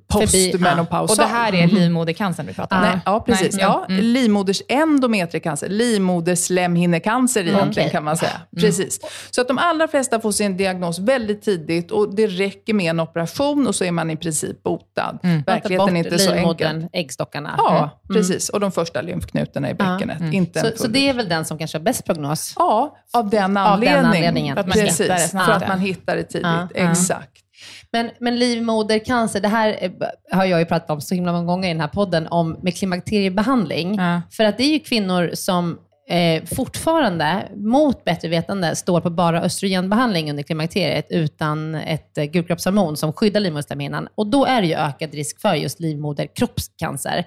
[0.07, 1.09] Postmenopausal.
[1.09, 2.81] Och det här är livmodercancern vi pratar om?
[2.83, 3.55] Nej, ja, precis.
[3.55, 3.61] Nej.
[3.63, 4.03] Ja, Mm.
[4.05, 7.89] livmoders endometriecancer, livmoderslemhinnecancer egentligen Okej.
[7.89, 8.41] kan man säga.
[8.57, 8.99] Precis.
[9.31, 12.99] Så att de allra flesta får sin diagnos väldigt tidigt och det räcker med en
[12.99, 15.19] operation och så är man i princip botad.
[15.45, 16.87] Verkligheten är inte så enkel.
[16.93, 17.53] äggstockarna.
[17.57, 18.49] Ja, precis.
[18.49, 20.33] Och de första lymfknutorna i bäckenet.
[20.33, 22.53] Inte en Så, så det är väl den som kanske har bäst prognos?
[22.57, 24.05] Ja, av den den anledningen.
[24.05, 24.55] anledningen.
[24.55, 26.45] För att man Precis, hittar det för att man hittar det tidigt.
[26.47, 26.91] Ja, ja.
[26.91, 27.40] Exakt.
[27.91, 29.91] Men, men livmodercancer, det här eh,
[30.31, 32.75] har jag ju pratat om så himla många gånger i den här podden, om med
[32.75, 33.95] klimakteriebehandling.
[33.95, 34.21] Ja.
[34.31, 39.41] För att det är ju kvinnor som eh, fortfarande, mot bättre vetande, står på bara
[39.41, 44.07] östrogenbehandling under klimakteriet utan ett eh, gulkroppshormon som skyddar livmoderslemhinnan.
[44.15, 47.25] Och då är det ju ökad risk för just livmoderkroppscancer.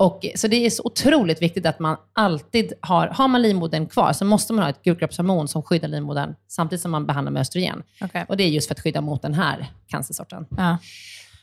[0.00, 4.12] Och, så det är så otroligt viktigt att man alltid har, har man livmodern kvar
[4.12, 7.82] så måste man ha ett gulkroppshormon som skyddar livmodern samtidigt som man behandlar med östrogen.
[8.00, 8.24] Okej.
[8.28, 10.46] Och det är just för att skydda mot den här cancersorten.
[10.56, 10.78] Ja.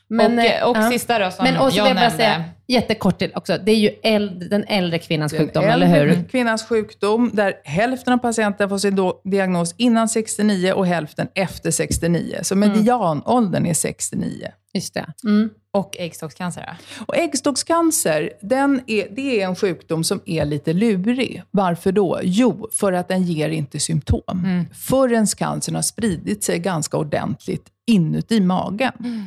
[0.08, 0.90] Men, och eh, och ja.
[0.90, 2.16] sista då, som Men och så jag vill jag bara nämnde.
[2.16, 6.16] säga jättekort till också, det är ju äldre, den äldre kvinnans sjukdom, En eller äldre
[6.16, 6.28] hur?
[6.28, 12.38] kvinnans sjukdom där hälften av patienterna får sin diagnos innan 69 och hälften efter 69.
[12.42, 14.48] Så medianåldern är 69.
[14.74, 15.06] Just det.
[15.24, 15.50] Mm.
[15.70, 16.76] Och äggstockscancer.
[17.06, 21.42] Och äggstockscancer, den är, det är en sjukdom som är lite lurig.
[21.50, 22.20] Varför då?
[22.22, 24.66] Jo, för att den ger inte symptom.
[24.72, 28.92] Förrän cancern har spridit sig ganska ordentligt inuti magen.
[29.00, 29.24] Mm.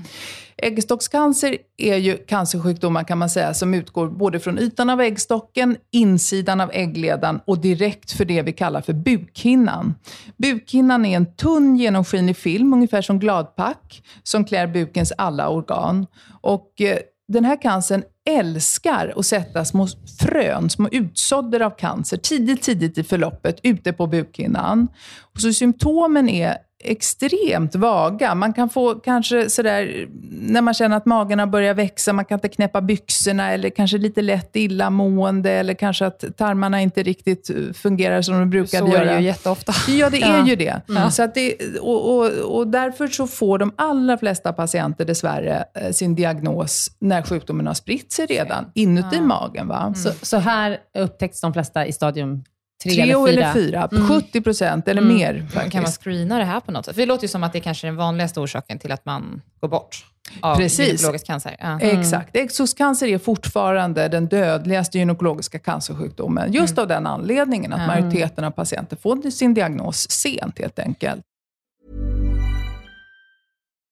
[0.61, 6.61] Äggstockscancer är ju cancersjukdomar kan man säga som utgår både från ytan av äggstocken, insidan
[6.61, 9.95] av äggledan och direkt för det vi kallar för bukhinnan.
[10.37, 16.05] Bukhinnan är en tunn genomskinlig film, ungefär som gladpack, som klär bukens alla organ.
[16.41, 19.87] Och eh, den här cancern älskar att sätta små
[20.19, 24.87] frön, små utsådder av cancer tidigt, tidigt i förloppet ute på bukhinnan.
[25.33, 28.35] Och så symptomen är extremt vaga.
[28.35, 32.35] Man kan få kanske sådär, när man känner att magen har börjat växa, man kan
[32.35, 38.21] inte knäppa byxorna eller kanske lite lätt illamående eller kanske att tarmarna inte riktigt fungerar
[38.21, 39.03] som de brukade göra.
[39.03, 39.73] Så är det ju jätteofta.
[39.87, 40.47] Ja, det är ja.
[40.47, 40.81] ju det.
[40.89, 41.11] Mm.
[41.11, 45.91] Så att det och, och, och därför så får de allra flesta patienter dessvärre eh,
[45.91, 49.21] sin diagnos när sjukdomen har spritt sig redan inuti ja.
[49.21, 49.67] magen.
[49.67, 49.81] Va?
[49.81, 49.95] Mm.
[49.95, 52.43] Så, så här upptäcks de flesta i stadium
[52.83, 53.29] Tre, Tre eller fyra.
[53.29, 53.89] Eller fyra.
[53.91, 54.07] Mm.
[54.07, 55.17] 70 procent eller mm.
[55.17, 55.47] mer.
[55.51, 55.71] Faktiskt.
[55.71, 56.95] Kan man screena det här på något sätt?
[56.95, 59.41] För det låter ju som att det kanske är den vanligaste orsaken till att man
[59.59, 60.05] går bort
[60.41, 60.87] av Precis.
[60.87, 61.55] gynekologisk cancer.
[61.59, 61.65] Ja.
[61.65, 61.99] Mm.
[61.99, 62.35] Exakt.
[62.35, 66.53] Äggstockscancer är fortfarande den dödligaste gynekologiska cancersjukdomen.
[66.53, 66.81] Just mm.
[66.81, 71.21] av den anledningen att majoriteten av patienter får sin diagnos sent helt enkelt.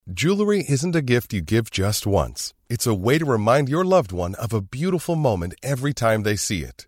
[0.10, 2.54] Jewelry isn't a gift you give just once.
[2.69, 6.38] It's a way to remind your loved one of a beautiful moment every time they
[6.38, 6.88] see it.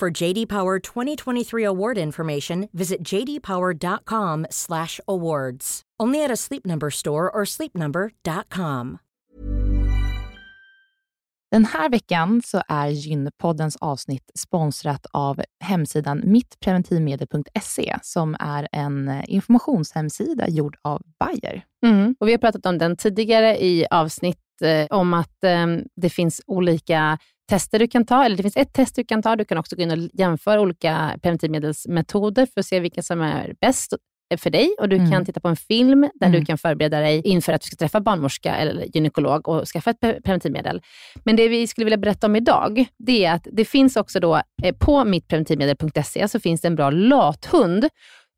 [0.00, 5.82] For JD Power 2023 award information, visit jdpower.com/awards.
[6.02, 8.98] Only at a Sleep Number store or sleepnumber.com.
[11.50, 20.48] Den här veckan så är Gynpoddens avsnitt sponsrat av hemsidan mittpreventivmedel.se som är en informationshemsida
[20.48, 21.64] gjord av Bayer.
[21.86, 22.16] Mm.
[22.20, 26.40] Och vi har pratat om den tidigare i avsnitt eh, om att eh, det finns
[26.46, 29.36] olika tester du kan ta, eller det finns ett test du kan ta.
[29.36, 33.54] Du kan också gå in och jämföra olika preventivmedelsmetoder för att se vilken som är
[33.60, 33.94] bäst
[34.38, 35.10] för dig och du mm.
[35.10, 36.40] kan titta på en film där mm.
[36.40, 40.00] du kan förbereda dig inför att du ska träffa barnmorska eller gynekolog och skaffa ett
[40.00, 40.82] preventivmedel.
[41.24, 44.42] Men det vi skulle vilja berätta om idag, det är att det finns också då
[44.62, 47.88] eh, på mittpreventivmedel.se så finns det en bra lathund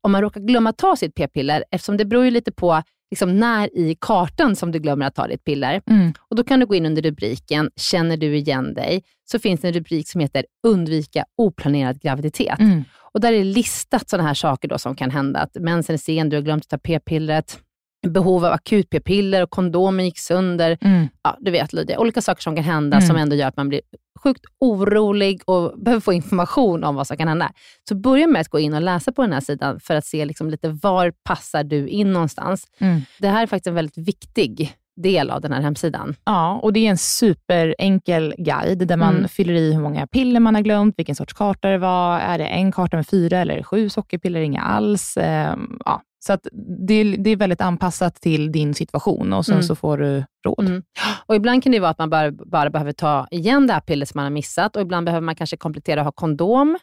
[0.01, 3.77] om man råkar glömma ta sitt p-piller, eftersom det beror ju lite på liksom när
[3.77, 5.81] i kartan som du glömmer att ta ditt piller.
[5.89, 6.13] Mm.
[6.29, 9.67] Och Då kan du gå in under rubriken “Känner du igen dig?” så finns det
[9.67, 12.59] en rubrik som heter “Undvika oplanerad graviditet”.
[12.59, 12.83] Mm.
[13.13, 15.39] Och Där är listat sådana här saker då som kan hända.
[15.39, 17.59] Att mensen är sen, du har glömt att ta p-pillret,
[18.07, 20.77] behov av akut p-piller och kondomen gick sönder.
[20.81, 21.07] Mm.
[21.23, 23.07] Ja, du vet Lydia, olika saker som kan hända mm.
[23.07, 23.81] som ändå gör att man blir
[24.23, 27.51] sjukt orolig och behöver få information om vad som kan hända.
[27.89, 30.25] Så börja med att gå in och läsa på den här sidan för att se
[30.25, 32.67] liksom lite var passar du in någonstans.
[32.79, 33.01] Mm.
[33.19, 36.15] Det här är faktiskt en väldigt viktig del av den här hemsidan.
[36.23, 39.29] Ja, och det är en superenkel guide där man mm.
[39.29, 42.19] fyller i hur många piller man har glömt, vilken sorts karta det var.
[42.19, 45.17] Är det en karta med fyra eller sju sockerpiller, inga alls?
[45.17, 46.47] Ehm, ja, så att
[46.87, 49.63] det, är, det är väldigt anpassat till din situation och sen mm.
[49.63, 50.67] så får du råd.
[50.67, 50.83] Mm.
[51.25, 54.09] Och Ibland kan det vara att man bara, bara behöver ta igen det här pillret
[54.09, 56.77] som man har missat och ibland behöver man kanske komplettera och ha kondom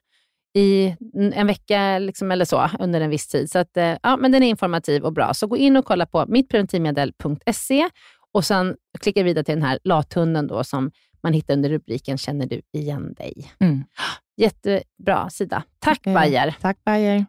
[0.57, 3.51] i en vecka liksom, eller så under en viss tid.
[3.51, 5.35] Så att, eh, ja, men den är informativ och bra.
[5.35, 7.89] Så gå in och kolla på mittpreventivmedel.se
[8.33, 10.91] och sen klicka vidare till den här lathunden då, som
[11.23, 13.53] man hittar under rubriken Känner du igen dig?
[13.61, 13.85] Mm.
[14.37, 15.63] Jättebra sida.
[15.79, 16.15] Tack okay.
[16.15, 16.57] Bayer.
[16.61, 17.27] Tack Bayer.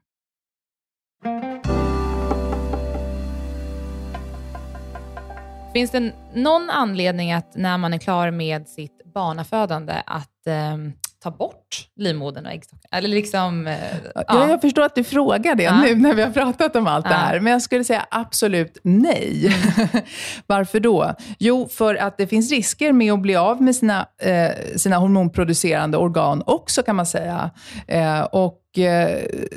[5.77, 10.77] Finns det någon anledning att när man är klar med sitt barnafödande att eh,
[11.23, 12.89] ta bort livmodern och äggstocken?
[12.91, 13.75] Eller liksom, eh,
[14.15, 14.23] ja.
[14.27, 14.49] ja.
[14.49, 15.81] Jag förstår att du frågar det ja.
[15.81, 17.11] nu när vi har pratat om allt ja.
[17.11, 19.55] det här, men jag skulle säga absolut nej.
[20.47, 21.13] Varför då?
[21.39, 25.97] Jo, för att det finns risker med att bli av med sina, eh, sina hormonproducerande
[25.97, 27.51] organ också kan man säga.
[27.87, 28.61] Eh, och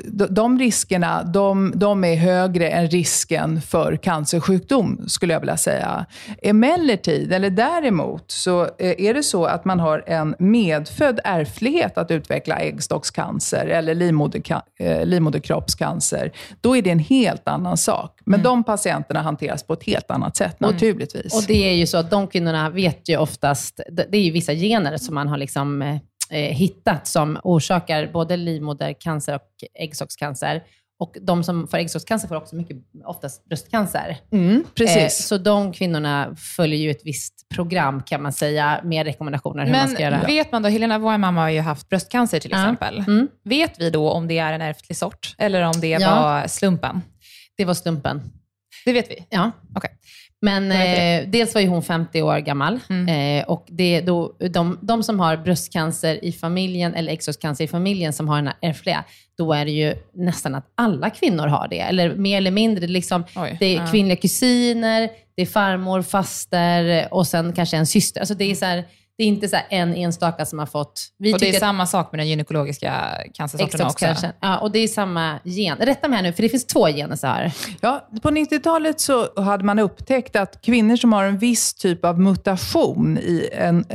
[0.05, 6.05] de, de riskerna de, de är högre än risken för cancersjukdom, skulle jag vilja säga.
[6.41, 12.11] Emellertid, eller däremot, så eh, är det så att man har en medfödd ärftlighet att
[12.11, 13.91] utveckla äggstockscancer eller
[14.79, 16.31] eh, livmoderkroppscancer.
[16.61, 18.19] Då är det en helt annan sak.
[18.25, 18.43] Men Mm.
[18.43, 21.33] de patienterna hanteras på ett helt annat sätt, naturligtvis.
[21.33, 24.53] Och det är ju så att de kvinnorna vet ju oftast, det är ju vissa
[24.53, 25.99] gener som man har liksom eh, eh,
[26.37, 29.47] hittat som orsakar både livmodercancer och
[29.79, 30.63] äggstockscancer.
[30.99, 34.17] Och de som får äggstockscancer får också mycket, oftast bröstcancer.
[34.31, 34.97] Mm, precis.
[34.97, 39.71] Eh, så de kvinnorna följer ju ett visst program kan man säga, med rekommendationer hur
[39.71, 40.17] man ska göra.
[40.17, 42.99] Men vet man då, Helena, vår mamma har ju haft bröstcancer till exempel.
[42.99, 43.27] Mm.
[43.43, 46.21] Vet vi då om det är en ärftlig sort eller om det Ja.
[46.21, 47.01] var slumpen?
[47.57, 48.21] Det var slumpen.
[48.85, 49.25] Det vet vi.
[49.29, 49.51] Ja.
[49.75, 49.91] Okej.
[50.41, 53.39] Men eh, dels var ju hon 50 år gammal Mm.
[53.39, 58.13] eh, och det, då, de, de som har bröstcancer i familjen eller äggstockscancer i familjen
[58.13, 59.03] som har den här ärftliga,
[59.37, 61.79] då är det ju nästan att alla kvinnor har det.
[61.79, 62.87] Eller mer eller mindre.
[62.87, 63.87] Liksom, Oj, det är ja.
[63.91, 68.19] kvinnliga kusiner, det är farmor, faster och sen kanske en syster.
[68.19, 68.83] Alltså det är så här,
[69.17, 71.01] det är inte så här en enstaka som har fått...
[71.17, 74.05] Vi Och det är samma sak med den gynekologiska cancersorten också.
[74.39, 75.77] Ja, och det är samma gen.
[75.77, 77.53] Rätta mig här nu, för det finns två gener så här.
[77.81, 82.19] Ja, på 90-talet så hade man upptäckt att kvinnor som har en viss typ av
[82.19, 83.85] mutation i en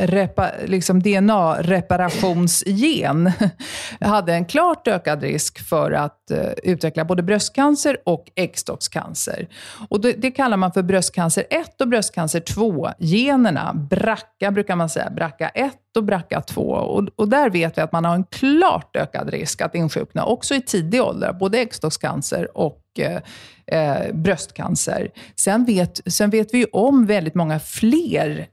[0.65, 3.33] liksom DNA-reparationsgen
[4.01, 9.49] hade en klart ökad risk för att eh, utveckla både bröstcancer och äggstockscancer.
[9.89, 13.75] Och det, det kallar man för bröstcancer 1 och bröstcancer 2-generna.
[13.75, 15.06] BRCA brukar man säga.
[15.11, 16.63] BRCA 1 och BRCA 2.
[16.63, 20.55] Och, och där vet vi att man har en klart ökad risk att insjukna, också
[20.55, 23.21] i tidig ålder, både äggstockscancer och eh,
[23.67, 25.11] eh, bröstcancer.
[25.37, 28.49] Sen vet, sen vet vi om väldigt många fler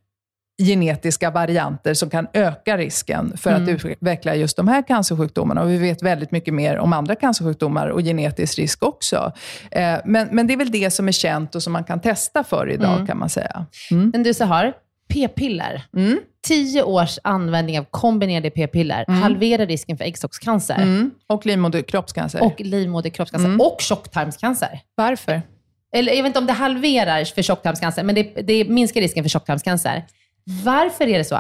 [0.61, 5.61] genetiska varianter som kan öka risken för att utveckla just de här cancersjukdomarna.
[5.61, 9.31] Och vi vet väldigt mycket mer om andra cancersjukdomar och genetisk risk också.
[9.71, 12.43] Eh, men, men det är väl det som är känt och som man kan testa
[12.43, 13.65] för idag, kan man säga.
[13.91, 14.09] Mm.
[14.13, 14.73] Men du, så här,
[15.07, 15.83] p-piller.
[15.97, 16.19] Mm.
[16.47, 21.11] Tio års användning av kombinerade p-piller halverar risken för äggstockscancer Mm.
[21.27, 22.43] Och livmoderkroppscancer.
[22.43, 23.61] och livmoderkroppscancer Mm.
[23.61, 24.79] och tjocktarmscancer.
[24.95, 25.41] Varför?
[25.95, 29.29] Eller jag vet inte om det halverar för tjocktarmscancer, men det, det minskar risken för
[29.29, 30.05] tjocktarmscancer.
[30.63, 31.39] Varför är det så?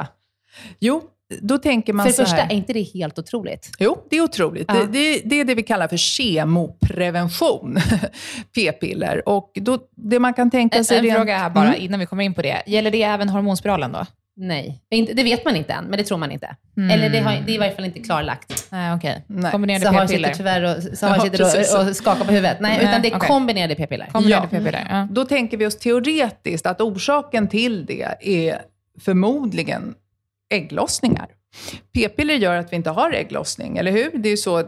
[0.79, 1.01] Jo,
[1.41, 2.49] då tänker man för det så första, här.
[2.51, 3.69] är inte det helt otroligt?
[3.79, 4.65] Jo, det är otroligt.
[4.67, 4.73] Ja.
[4.73, 7.77] Det, det, det är det vi kallar för kemoprevention,
[8.55, 9.29] p-piller.
[9.29, 10.97] Och då, det man kan tänka En, sig...
[10.97, 11.81] en rent- fråga här bara Mm.
[11.81, 12.63] innan vi kommer in på det.
[12.65, 14.05] Gäller det även hormonspiralen då?
[14.35, 16.55] Nej, inte, det vet man inte än, men det tror man inte.
[16.77, 16.89] Mm.
[16.91, 18.67] Eller det, har, det är i varje fall inte klarlagt.
[18.71, 19.23] Nej, okej.
[19.27, 19.51] Nej.
[19.51, 20.27] Kombinerade Sahar p-piller.
[20.27, 22.57] sitter tyvärr och, Sahar Ja, sitter och, och skakar på huvudet.
[22.59, 23.27] Nej, Nej, utan det är okej.
[23.27, 24.09] kombinerade p-piller.
[24.11, 24.57] Kombinerade Ja.
[24.59, 24.87] p-piller.
[24.89, 25.07] Ja.
[25.11, 28.61] Då tänker vi oss teoretiskt att orsaken till det är
[29.01, 29.95] förmodligen
[30.53, 31.27] ägglossningar.
[31.93, 34.11] P-piller gör att vi inte har ägglossning, eller hur?
[34.13, 34.63] Det är ju så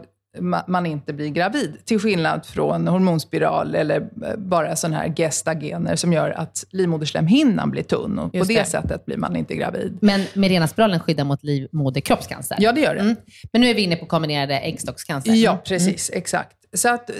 [0.66, 1.76] man inte blir gravid.
[1.84, 7.82] Till skillnad från hormonspiral eller eh, bara sådana här gestagener som gör att livmoderslemhinnan blir
[7.82, 8.18] tunn.
[8.18, 8.64] Och på Just det, det.
[8.64, 9.98] sättet blir man inte gravid.
[10.00, 12.56] Men Mirena-spiralen skyddar mot livmoderkroppscancer.
[12.60, 13.00] Ja, det gör det.
[13.00, 13.16] Mm.
[13.52, 15.32] Men nu är vi inne på kombinerade äggstockscancer.
[15.32, 16.10] Ja, precis.
[16.14, 16.56] Exakt.
[16.76, 17.10] Så att,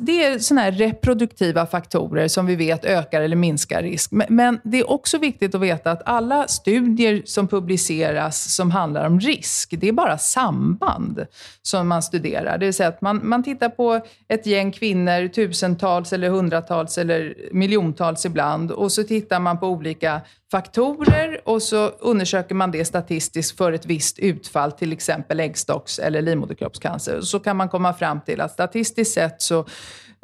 [0.00, 4.10] det är såna här reproduktiva faktorer som vi vet ökar eller minskar risk.
[4.12, 9.06] Men, men det är också viktigt att veta att alla studier som publiceras som handlar
[9.06, 11.26] om risk, det är bara samband
[11.62, 12.58] som man studerar.
[12.58, 17.34] Det vill säga att man, man tittar på ett gäng kvinnor, tusentals eller hundratals eller
[17.52, 20.20] miljontals ibland, och så tittar man på olika
[20.54, 26.22] faktorer och så undersöker man det statistiskt för ett visst utfall, till exempel äggstocks eller
[26.22, 27.20] livmoderkroppscancer.
[27.20, 29.66] Så kan man komma fram till att statistiskt sett så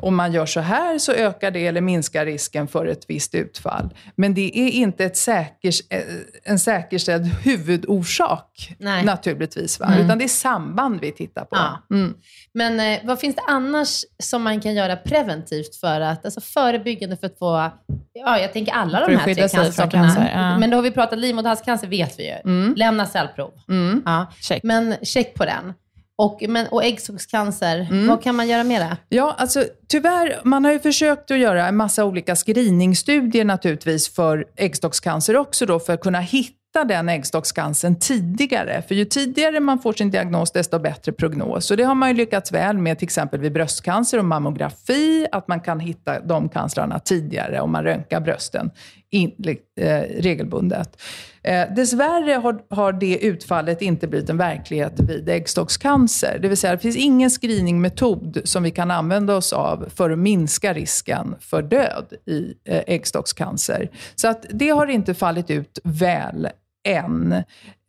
[0.02, 3.94] om man gör så här så ökar det eller minskar risken för ett visst utfall.
[4.16, 6.02] Men det är inte ett säkers, eh,
[6.44, 9.04] en säkerställd huvudorsak Nej.
[9.04, 9.80] naturligtvis.
[9.80, 9.94] Va?
[9.98, 11.56] Utan det är samband vi tittar på.
[11.56, 11.82] Ja.
[11.90, 12.14] Mm.
[12.54, 17.16] Men eh, vad finns det annars som man kan göra preventivt för att, alltså förebyggande
[17.16, 17.70] för att få,
[18.12, 19.90] ja jag tänker alla de här tre cancersorterna.
[19.90, 20.58] cancer, ja.
[20.58, 22.74] Men då har vi pratat livmoderhalscancer vet vi ju.
[22.74, 23.52] Lämna cellprov.
[23.68, 24.02] Mm.
[24.04, 24.26] Ja.
[24.40, 24.62] Check.
[24.62, 25.74] Men check på den.
[26.22, 28.06] Och, men, och äggstockscancer, Mm.
[28.08, 28.96] vad kan man göra mera?
[29.08, 34.44] Ja, alltså tyvärr, man har ju försökt att göra en massa olika screeningstudier naturligtvis för
[34.56, 38.82] äggstockscancer också då, för att kunna hitta den äggstockscancern tidigare.
[38.88, 41.70] För ju tidigare man får sin diagnos, desto bättre prognos.
[41.70, 45.48] Och det har man ju lyckats väl med till exempel vid bröstcancer och mammografi, att
[45.48, 48.70] man kan hitta de cancerna tidigare om man röntgar brösten
[49.10, 49.32] in,
[49.80, 51.00] eh, regelbundet.
[51.42, 56.38] Eh, dessvärre har, har det utfallet inte blivit en verklighet vid äggstockscancer.
[56.42, 60.18] Det vill säga, det finns ingen screeningmetod som vi kan använda oss av för att
[60.18, 63.90] minska risken för död i eh, äggstockscancer.
[64.14, 66.48] Så att det har inte fallit ut väl
[66.88, 67.32] än.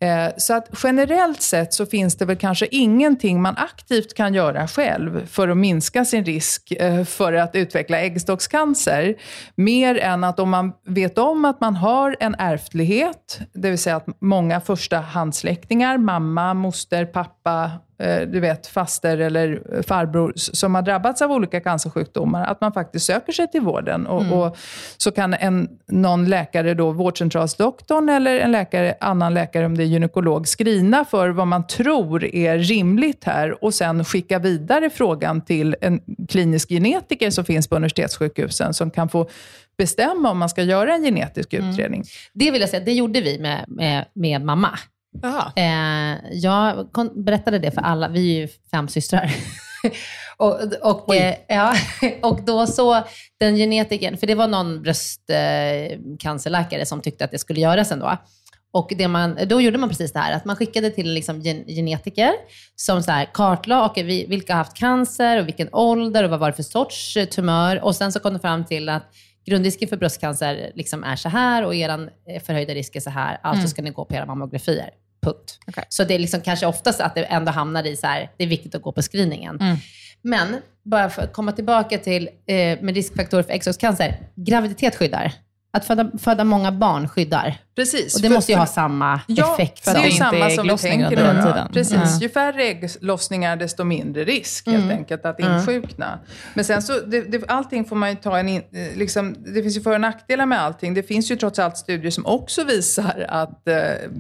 [0.02, 4.68] Eh, så att generellt sett så finns det väl kanske ingenting man aktivt kan göra
[4.68, 9.16] själv för att minska sin risk eh, för att utveckla äggstockscancer.
[9.56, 13.96] Mer än att om man vet om att man har en ärftlighet, det vill säga
[13.96, 17.72] att många förstahandssläktingar, mamma, moster, pappa,
[18.28, 23.34] du vet, faster eller farbror som har drabbats av olika cancersjukdomar, att man faktiskt söker
[23.34, 24.08] sig till vården.
[24.08, 24.34] Och, mm.
[24.34, 24.58] och
[24.98, 29.88] så kan en, någon läkare, då, vårdcentralsdoktorn eller en läkare, annan läkare, om det är
[29.88, 35.76] gynekolog, skrina för vad man tror är rimligt här och sen skicka vidare frågan till
[35.82, 39.30] en klinisk genetiker som finns på universitetssjukhusen, som kan få
[39.78, 41.70] bestämma om man ska göra en genetisk mm.
[41.70, 42.00] utredning.
[42.00, 42.08] Mm.
[42.34, 44.70] Det vill jag säga, det gjorde vi med, med, med mamma.
[45.56, 49.36] Eh, jag berättade det för alla, vi är ju fem systrar.
[50.38, 51.74] och, och, eh, ja,
[52.22, 53.04] och då så,
[53.40, 58.18] den genetikern, för det var någon bröstcancerläkare som tyckte att det skulle göras ändå.
[58.74, 61.66] Och det man, då gjorde man precis det här, att man skickade till liksom gen,
[61.68, 62.32] genetiker
[62.76, 66.48] som så här kartlade okay, vilka har haft cancer och vilken ålder och vad var
[66.48, 67.84] det för sorts eh, tumör.
[67.84, 69.04] Och sen så kom de fram till att
[69.46, 73.40] grundrisken för bröstcancer liksom är så här och er eh, förhöjda risk är så här.
[73.44, 73.68] Alltså mm.
[73.68, 74.90] ska ni gå på era mammografier.
[75.22, 75.60] Punkt.
[75.68, 75.84] Okay.
[75.90, 78.48] Så det är liksom kanske oftast att det ändå hamnar i så här, det är
[78.48, 79.62] viktigt att gå på screeningen.
[79.62, 79.78] Mm.
[80.22, 84.18] Men, bara för att komma tillbaka till eh, med riskfaktorer för äggstockscancer.
[84.36, 85.34] Graviditet skyddar.
[85.74, 87.58] Att föda, föda många barn skyddar.
[87.76, 88.16] Precis.
[88.16, 89.86] Och det för, måste ju ha samma ja, effekt.
[89.86, 91.68] För det är ju samma som vi tänker under den tiden.
[91.74, 91.94] Precis.
[91.94, 92.20] Mm.
[92.20, 94.98] Ju färre ägglossningar, desto mindre risk helt mm.
[94.98, 96.06] enkelt att insjukna.
[96.08, 96.20] Mm.
[96.54, 99.62] Men sen så, det, det, allting får man ju ta en in, eh, liksom, Det
[99.62, 100.94] finns ju för och nackdelar med allting.
[100.94, 103.76] Det finns ju trots allt studier som också visar att eh,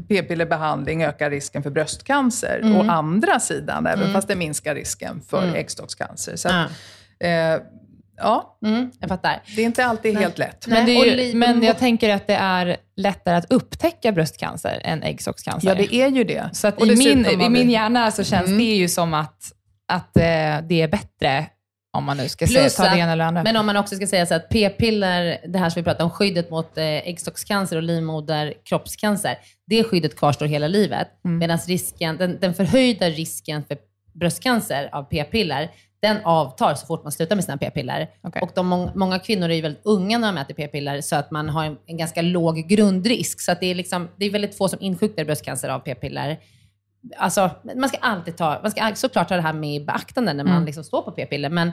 [0.08, 2.60] p-pillerbehandling ökar risken för bröstcancer.
[2.64, 2.78] Mm.
[2.78, 4.14] Å andra sidan, även mm.
[4.14, 5.56] fast det minskar risken för mm.
[5.56, 6.36] äggstockscancer.
[6.36, 6.72] Så att,
[7.20, 7.62] eh,
[8.22, 9.42] Ja, mm, jag fattar.
[9.56, 10.24] Det är inte alltid Nej.
[10.24, 10.68] helt lätt.
[10.68, 15.68] Men, ju, men, jag tänker att det är lättare att upptäcka bröstcancer än äggstockscancer.
[15.68, 16.50] Ja, det är ju det.
[16.54, 18.58] Så att i, min, i min hjärna så känns mm.
[18.58, 19.52] det ju som att,
[19.88, 20.22] att eh,
[20.68, 21.46] det är bättre
[21.94, 23.44] om man nu ska säga, ta det ena eller andra.
[23.44, 26.10] Men om man också ska säga så att p-piller, det här som vi pratade om,
[26.10, 31.08] skyddet mot eh, äggstockscancer och livmoderkroppscancer, det skyddet kvarstår hela livet.
[31.26, 31.38] Mm.
[31.38, 33.78] Medan risken, den, den förhöjda risken för
[34.14, 35.72] bröstcancer av p-piller,
[36.02, 38.10] den avtar så fort man slutar med sina p-piller.
[38.24, 38.42] Okay.
[38.42, 41.50] Och de, många kvinnor är ju väldigt unga när de äter p-piller, så att man
[41.50, 43.42] har en, en, ganska låg grundrisk.
[43.42, 46.40] Så att det, är liksom, det är väldigt få som insjuknar i bröstcancer av p-piller.
[47.18, 50.44] Alltså, man ska alltid ta, man ska såklart ta det här med i beaktande när
[50.44, 50.66] man mm.
[50.66, 51.72] liksom står på p-piller, men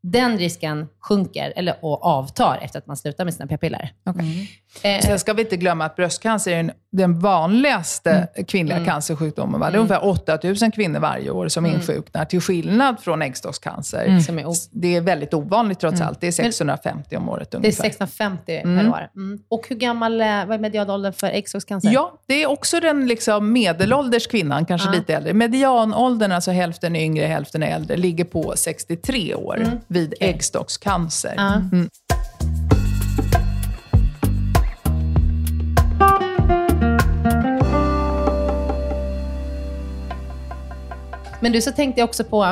[0.00, 3.92] den risken sjunker eller, och avtar efter att man slutar med sina p-piller.
[4.06, 4.46] Okay.
[4.82, 4.98] Mm.
[4.98, 8.44] Eh, Sen ska vi inte glömma att bröstcancer är den vanligaste mm.
[8.44, 8.88] kvinnliga mm.
[8.88, 9.60] cancersjukdomen.
[9.60, 9.66] Va?
[9.66, 9.80] Det är mm.
[9.80, 11.76] ungefär 8000 kvinnor varje år som mm.
[11.76, 14.04] insjuknar, till skillnad från äggstockscancer.
[14.28, 14.52] Mm.
[14.70, 16.20] Det är väldigt ovanligt trots allt.
[16.20, 17.82] Det är 650 om året ungefär.
[17.82, 19.08] Det är 650 per år.
[19.48, 21.90] Och hur gammal är, vad är medianåldern för äggstockscancer?
[21.90, 25.34] Ja, det är också den liksom medelålders kvinnan, kanske lite äldre.
[25.34, 30.28] Medianåldern, alltså hälften är yngre, hälften är äldre, ligger på 63 år vid okay.
[30.28, 31.36] äggstockscancer.
[41.40, 42.44] Men du, så tänkte jag också på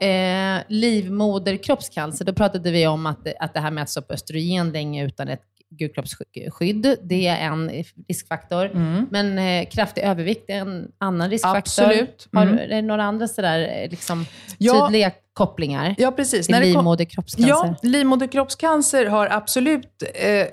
[0.00, 2.24] eh, livmoderkroppscancer.
[2.24, 5.28] Då pratade vi om att, att det här med att stå på östrogen länge utan
[5.28, 7.70] ett gulkroppsskydd, det är en
[8.08, 8.64] riskfaktor.
[8.66, 9.06] Mm.
[9.10, 11.58] Men eh, kraftig övervikt är en annan riskfaktor.
[11.58, 12.28] Absolut.
[12.32, 12.48] Mm.
[12.48, 14.26] Har, är det några andra sådär, eh, liksom,
[14.58, 14.90] ja.
[15.36, 16.46] Kopplingar ja, precis.
[16.46, 17.48] till livmoderkroppscancer?
[17.48, 20.46] Ja, livmoderkroppscancer har absolut eh,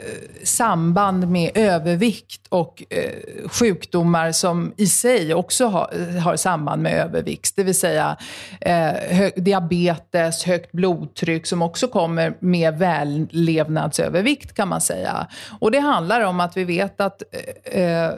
[0.43, 7.55] samband med övervikt och eh, sjukdomar som i sig också har, har samband med övervikt.
[7.55, 8.17] Det vill säga
[8.61, 8.73] eh,
[9.09, 15.27] hö, diabetes, högt blodtryck som också kommer med vällevnadsövervikt kan man säga.
[15.59, 17.23] Och det handlar om att vi vet att
[17.63, 18.09] eh,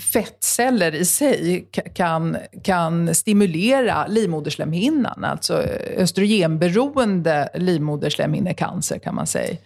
[0.00, 5.54] fettceller i sig kan, kan stimulera livmoderslemhinnan, alltså
[5.96, 9.56] östrogenberoende livmoderslemhinnecancer kan man säga.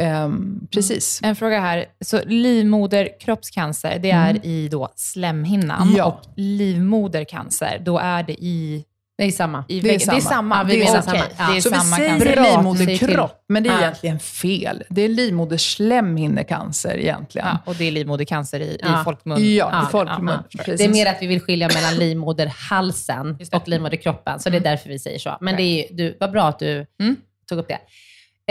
[0.00, 1.20] Um, precis.
[1.22, 1.30] Mm.
[1.30, 1.86] En fråga här.
[2.00, 4.42] Så livmoderkroppscancer, det är mm.
[4.42, 6.04] i då slemhinnan ja.
[6.04, 8.84] och livmodercancer, då är det i
[9.20, 9.64] det är samma.
[9.68, 10.14] I det, är samma.
[10.14, 10.64] det är samma.
[10.64, 11.18] Det är samma.
[11.18, 11.30] Okay.
[11.38, 11.50] Ja.
[11.50, 12.56] Det är så samma vi säger cancer.
[12.56, 13.80] livmoderkropp, men det är ja.
[13.80, 14.82] egentligen fel.
[14.88, 17.48] Det är livmoderslemhinnecancer egentligen.
[17.48, 19.00] Ja, och det är livmodercancer i, ja.
[19.00, 19.54] i folkmun.
[19.54, 20.38] Ja, i folkmun.
[20.66, 24.70] Det är mer att vi vill skilja mellan livmoderhalsen och livmoderkroppen, så det är mm.
[24.70, 25.36] därför vi säger så.
[25.40, 27.16] Men det är, du, vad bra att du mm.
[27.48, 27.78] tog upp det.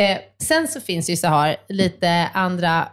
[0.04, 2.88] Eh, sen så finns ju så här lite andra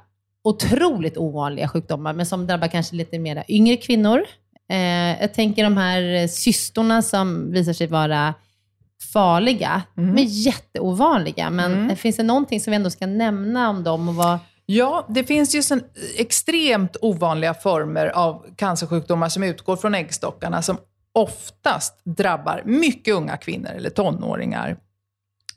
[0.45, 4.21] otroligt ovanliga sjukdomar, men som drabbar kanske lite mer yngre kvinnor.
[4.69, 8.35] Eh, jag tänker de här cystorna som visar sig vara
[9.13, 10.15] farliga, mm.
[10.15, 11.51] men jätteovanliga.
[11.51, 11.97] Men mm.
[11.97, 14.09] finns det någonting som vi ändå ska nämna om dem?
[14.09, 14.39] Och vad...
[14.67, 15.81] Ja, det finns ju sån
[16.17, 20.77] extremt ovanliga former av cancersjukdomar som utgår från äggstockarna som
[21.13, 24.77] oftast drabbar mycket unga kvinnor eller tonåringar.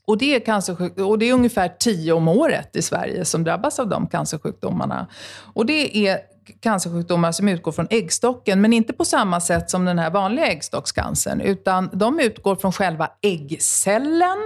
[0.05, 3.79] Och det, är cancersjuk- och det är ungefär tio om året i Sverige som drabbas
[3.79, 5.07] av de cancersjukdomarna.
[5.53, 6.19] Och det är
[6.59, 11.41] cancersjukdomar som utgår från äggstocken, men inte på samma sätt som den här vanliga äggstockscancern,
[11.41, 14.37] utan de utgår från själva äggcellen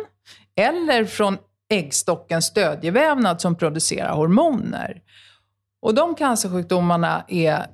[0.55, 1.37] eller från
[1.69, 5.01] äggstockens stödjevävnad som producerar hormoner.
[5.81, 7.67] Och de cancersjukdomarna är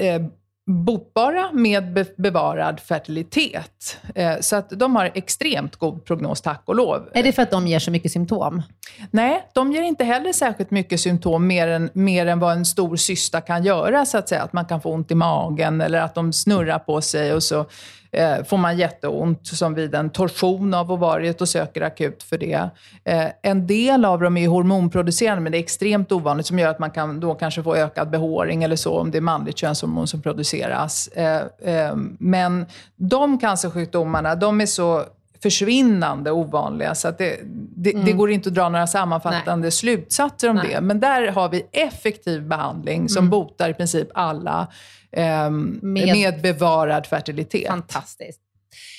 [0.00, 0.22] eh,
[0.66, 3.98] botbara med be- bevarad fertilitet.
[4.14, 7.08] Eh, så att de har extremt god prognos, tack och lov.
[7.14, 8.62] Är det för att de ger så mycket symptom?
[9.10, 12.96] Nej, de ger inte heller särskilt mycket symptom mer än, mer än vad en stor
[12.96, 14.42] cysta kan göra, så att säga.
[14.42, 17.66] Att man kan få ont i magen eller att de snurrar på sig och så
[18.12, 22.70] eh, får man jätteont, som vid en torsion av ovariet och söker akut för det.
[23.04, 26.78] Eh, en del av dem är hormonproducerande, men det är extremt ovanligt, som gör att
[26.78, 30.22] man kan då kanske få ökad behåring eller så, om det är manligt könshormon som
[30.22, 31.08] produceras.
[31.08, 35.04] Eh, eh, men de cancersjukdomarna, de är så
[35.42, 36.94] försvinnande ovanliga.
[36.94, 37.40] Så att det,
[37.76, 40.68] det, det går inte att dra några sammanfattande slutsatser om Nej.
[40.68, 40.80] det.
[40.80, 44.68] Men där har vi effektiv behandling som botar i princip alla
[45.16, 47.66] ehm, Med- med, bevarad fertilitet.
[47.68, 48.40] Fantastiskt.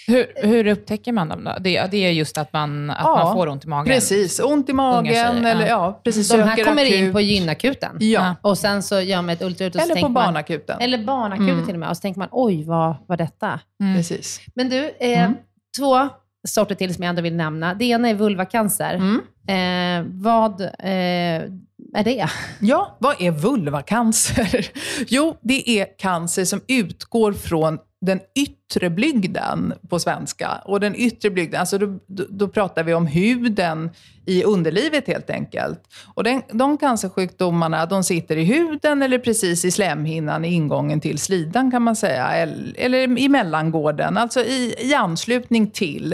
[0.08, 1.56] Hur, hur upptäcker man dem då?
[1.60, 3.86] Det, det är just att man, att Ja, man får ont i magen?
[3.94, 6.02] Precis, ont i magen eller ja.
[6.04, 7.14] precis, De här kommer in akut.
[7.14, 7.98] på gynakuten.
[8.00, 8.36] Ja.
[8.42, 10.82] Och sen så gör man ett ultraljud Eller på man, barnakuten.
[10.82, 11.90] Eller barnakuten till och med.
[11.90, 13.60] Och så tänker man, oj, vad var detta?
[13.82, 13.96] Mm.
[13.96, 14.42] Precis.
[14.56, 15.30] Men du, eh,
[15.78, 16.10] två
[16.48, 17.74] sorter till som jag ändå vill nämna.
[17.74, 18.94] Det ena är vulvacancer.
[18.94, 19.22] Mm.
[19.48, 21.50] Eh, vad eh,
[21.94, 22.30] är det?
[22.60, 24.68] Ja, vad är vulvacancer?
[25.08, 30.62] Jo, det är cancer som utgår från den yttre blygden på svenska.
[30.66, 33.90] Och den yttre blygden, alltså då, då, då pratar vi om huden
[34.26, 35.80] i underlivet helt enkelt.
[36.14, 41.20] Och den, de cancersjukdomarna, de sitter i huden eller precis i slemhinnan i ingången till
[41.20, 42.28] slidan kan man säga.
[42.28, 46.14] Eller, eller i mellangården, alltså i, i anslutning till.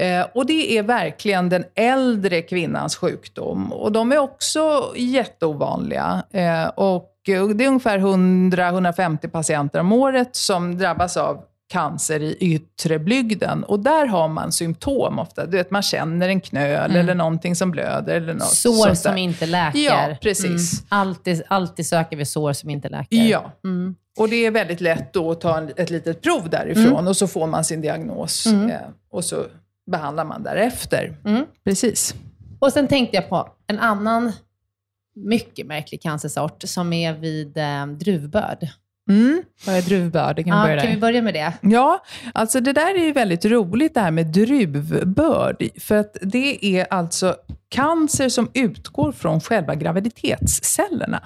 [0.00, 3.72] Eh, och det är verkligen den äldre kvinnans sjukdom.
[3.72, 6.22] Och de är också jätteovanliga.
[6.32, 12.98] Eh, och det är ungefär 100-150 patienter om året som drabbas av cancer i yttre
[12.98, 13.64] blygden.
[13.64, 15.46] Och där har man symptom ofta.
[15.46, 18.14] Du vet, man känner en knöl eller någonting som blöder.
[18.14, 19.78] Eller något Sår sånt som inte läker.
[19.78, 20.80] Ja, precis.
[20.80, 20.86] Mm.
[20.88, 23.16] Alltid, alltid söker vi sår som inte läker.
[23.16, 23.52] Ja.
[23.64, 23.94] Mm.
[24.18, 27.26] Och det är väldigt lätt då att ta en, ett litet prov därifrån och så
[27.26, 28.46] får man sin diagnos.
[28.46, 29.44] Eh, och så
[29.90, 31.16] behandlar man därefter.
[31.24, 31.44] Mm.
[31.64, 32.14] Precis.
[32.58, 34.32] Och sen tänkte jag på en annan
[35.24, 38.68] mycket märklig cancersort som är vid eh, druvbörd.
[39.10, 39.42] Mm.
[39.66, 40.36] Vad är druvbörd?
[40.36, 41.52] Kan vi Ja, börja kan vi börja med det?
[41.60, 42.04] Ja,
[42.34, 45.62] alltså det där är ju väldigt roligt det här med druvbörd.
[45.80, 47.36] För att det är alltså
[47.68, 51.22] cancer som utgår från själva graviditetscellerna.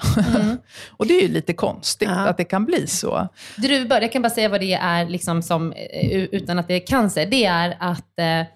[0.90, 2.28] och det är ju lite konstigt Ja.
[2.28, 3.28] att det kan bli så.
[3.57, 6.86] Druvbörd, jag kan bara säga vad det är liksom som, eh, utan att det är
[6.86, 7.26] cancer.
[7.26, 8.47] Det är att eh,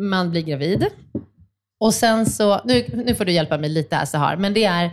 [0.00, 0.86] man blir gravid
[1.80, 4.84] och sen så, nu, nu får du hjälpa mig lite här Sahar, men det är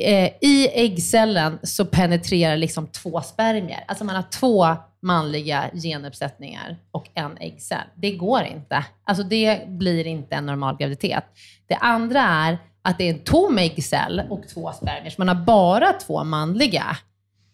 [0.00, 3.84] eh, i äggcellen så penetrerar liksom två spermier.
[3.88, 7.86] Alltså man har två manliga genuppsättningar och en äggcell.
[7.94, 8.84] Det går inte.
[9.04, 11.24] Alltså det blir inte en normal graviditet.
[11.66, 15.44] Det andra är att det är en tom äggcell och två spermier, så man har
[15.44, 16.96] bara två manliga.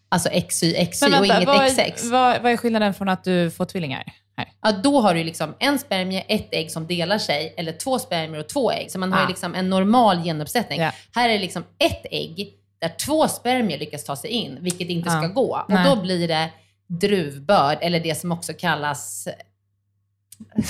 [0.09, 2.09] Alltså XY, XY Men och vänta, inget vad, XX.
[2.11, 4.03] vad, vad är skillnaden från att du får tvillingar?
[4.37, 4.47] Här.
[4.61, 8.39] Ja, då har du liksom en spermie, ett ägg som delar sig, eller två spermier
[8.39, 8.91] och två ägg.
[8.91, 9.29] Så man har ju Ah.
[9.29, 10.79] liksom en normal genuppsättning.
[10.79, 10.91] Ja.
[11.15, 15.09] Här är det liksom ett ägg där två spermier lyckas ta sig in, vilket inte
[15.09, 15.17] Ah.
[15.21, 15.57] ska gå.
[15.67, 15.85] Och Nej.
[15.89, 16.49] då blir det
[16.87, 19.27] druvbörd, eller det som också kallas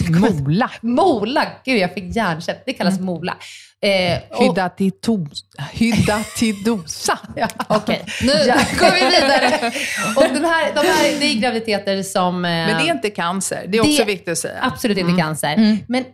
[0.09, 0.71] Mola.
[0.81, 1.47] mola.
[1.65, 2.65] Gud, jag fick hjärnkäpp.
[2.65, 3.37] Det kallas mola.
[3.85, 7.19] Eh, och- Hydatidos- Hydatidosa.
[7.35, 8.27] Ja, Okej, nu
[8.79, 9.71] går vi vidare.
[10.15, 12.45] Och den här, de här, det är graviditeter som...
[12.45, 13.65] eh, Men det är inte cancer.
[13.67, 14.59] Det är också Det- viktigt att säga.
[14.61, 15.77] Absolut inte cancer.
[15.87, 16.05] Men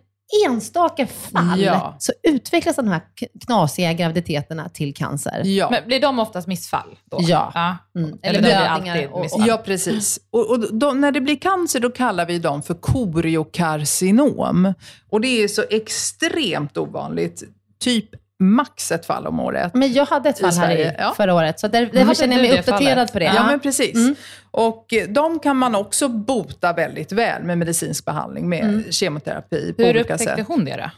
[0.48, 1.96] enstaka fall Ja.
[2.00, 3.02] så utvecklas de här
[3.46, 5.42] knasiga graviditeterna till cancer.
[5.46, 5.70] Ja.
[5.72, 6.98] Men blir de oftast missfall?
[7.12, 7.18] Då?
[7.22, 7.52] Ja.
[7.54, 7.78] ja.
[8.00, 8.18] Mm.
[8.22, 9.08] Eller Eller blödningar.
[9.12, 9.28] Och, och.
[9.48, 10.20] Ja, precis.
[10.32, 14.74] Och, och då, när det blir cancer, då kallar vi dem för koriokarcinom.
[15.10, 17.44] Och det är så extremt ovanligt.
[17.80, 18.10] Typ
[18.40, 19.74] max ett fall om året.
[19.74, 21.14] men jag hade ett I fall här i ja.
[21.18, 23.14] förra året, så där, därför känner jag mig uppdaterad fallet?
[23.14, 23.26] på det.
[23.26, 23.96] Ja, men precis.
[23.96, 24.16] Mm.
[24.52, 29.84] Och eh, de kan man också bota väldigt väl med medicinsk behandling, med kemoterapi på
[29.84, 30.48] Hur olika upptäckte sätt.
[30.48, 30.92] hon det då?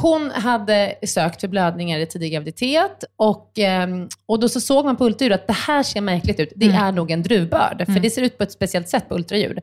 [0.00, 4.96] Hon hade sökt för blödningar i tidig graviditet och, ehm, och då så såg man
[4.96, 6.52] på ultraljud att det här ser märkligt ut.
[6.56, 9.58] Det är nog en druvbörd, för det ser ut på ett speciellt sätt på ultraljud.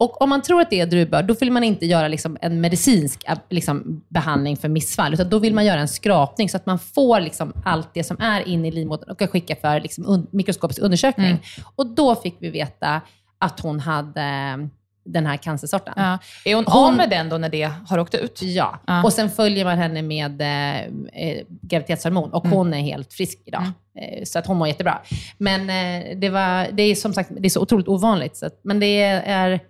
[0.00, 2.60] Och om man tror att det är druvbörd, då vill man inte göra liksom en
[2.60, 6.66] medicinsk eh, liksom, behandling för missfall, utan då vill man göra en skrapning så att
[6.66, 10.06] man får liksom allt det som är inne i livmodern och kan skicka för liksom,
[10.06, 11.26] un mikroskopisk undersökning.
[11.26, 11.38] Mm.
[11.76, 13.00] Och då fick vi veta
[13.38, 14.68] att hon hade
[15.04, 15.94] den här cancersorten.
[15.96, 16.18] Ja.
[16.44, 18.42] Är hon, Hon- av med den då när det har åkt ut?
[18.42, 19.04] Ja, Ja.
[19.04, 20.80] och sen följer man henne med eh,
[21.28, 23.62] eh, graviditetshormon och hon är helt frisk idag.
[23.98, 24.98] Eh, så att hon mår jättebra.
[25.38, 28.36] Men eh, det, var, det är som sagt det är så otroligt ovanligt.
[28.36, 29.60] Så att, men det är...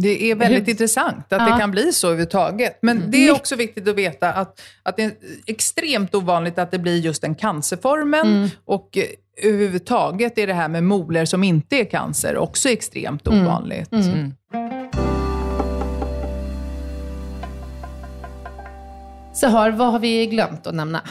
[0.00, 1.52] Det är väldigt Hur- intressant att Ja.
[1.54, 2.78] det kan bli så överhuvudtaget.
[2.82, 5.12] Men det är också viktigt att veta att, att det är
[5.46, 8.50] extremt ovanligt att det blir just den cancerformen.
[8.64, 9.04] Och eh,
[9.48, 13.88] överhuvudtaget är det här med moler som inte är cancer också extremt ovanligt.
[19.34, 21.02] Så har, vad har vi glömt att nämna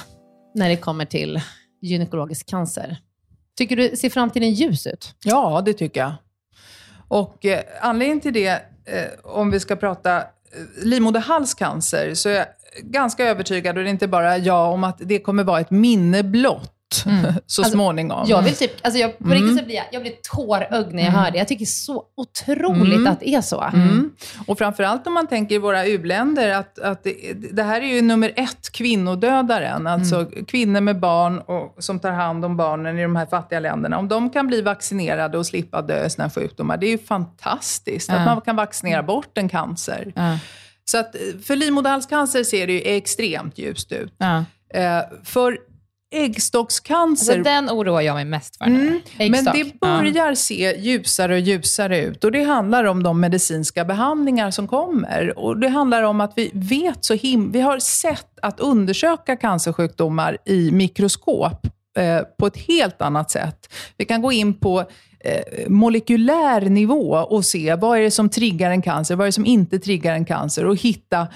[0.56, 1.42] när det kommer till
[1.82, 2.98] gynekologisk cancer?
[3.58, 5.16] Tycker du ser framtiden ljus ut?
[5.24, 6.12] Ja, det tycker jag.
[7.08, 10.24] Och eh, anledningen till det, Eh, om vi ska prata eh,
[10.84, 12.46] livmoderhalscancer, så är jag
[12.82, 16.24] ganska övertygad, och det är inte bara jag, om att det kommer vara ett minne
[16.24, 16.74] blott.
[17.46, 18.26] så småningom.
[18.28, 21.12] Jag vill typ, alltså jag, på riktigt så blir jag, jag blir tårögd när jag
[21.12, 21.38] hör det.
[21.38, 23.62] Jag tycker så otroligt att det är så.
[23.62, 24.12] Mm.
[24.48, 28.02] Och framförallt om man tänker i våra u-länder, att, att det, det här är ju
[28.02, 29.88] nummer ett, kvinnodödaren.
[29.88, 33.98] Alltså kvinnor med barn och, som tar hand om barnen i de här fattiga länderna.
[33.98, 38.10] Om de kan bli vaccinerade och slippa dö i sina sjukdomar, det är ju fantastiskt.
[38.10, 40.14] Att man kan vaccinera bort en cancer.
[40.86, 44.14] Så att för livmoderhalscancer ser det ju extremt ljust ut.
[44.18, 44.44] Ja.
[44.74, 45.58] Eh, för
[46.12, 49.02] äggstockscancer Alltså, den oroar jag mig mest för nu.
[49.20, 52.24] Mm, men det börjar se ljusare och ljusare ut.
[52.24, 55.40] Och Det handlar om de medicinska behandlingar som kommer.
[55.40, 60.38] Och Det handlar om att vi vet så him Vi har sett att undersöka cancersjukdomar
[60.46, 63.74] i mikroskop eh, på ett helt annat sätt.
[63.98, 64.80] Vi kan gå in på
[65.20, 69.32] eh, molekylär nivå och se vad är det som triggar en cancer, vad är det
[69.32, 71.28] som inte triggar en cancer och hitta eh,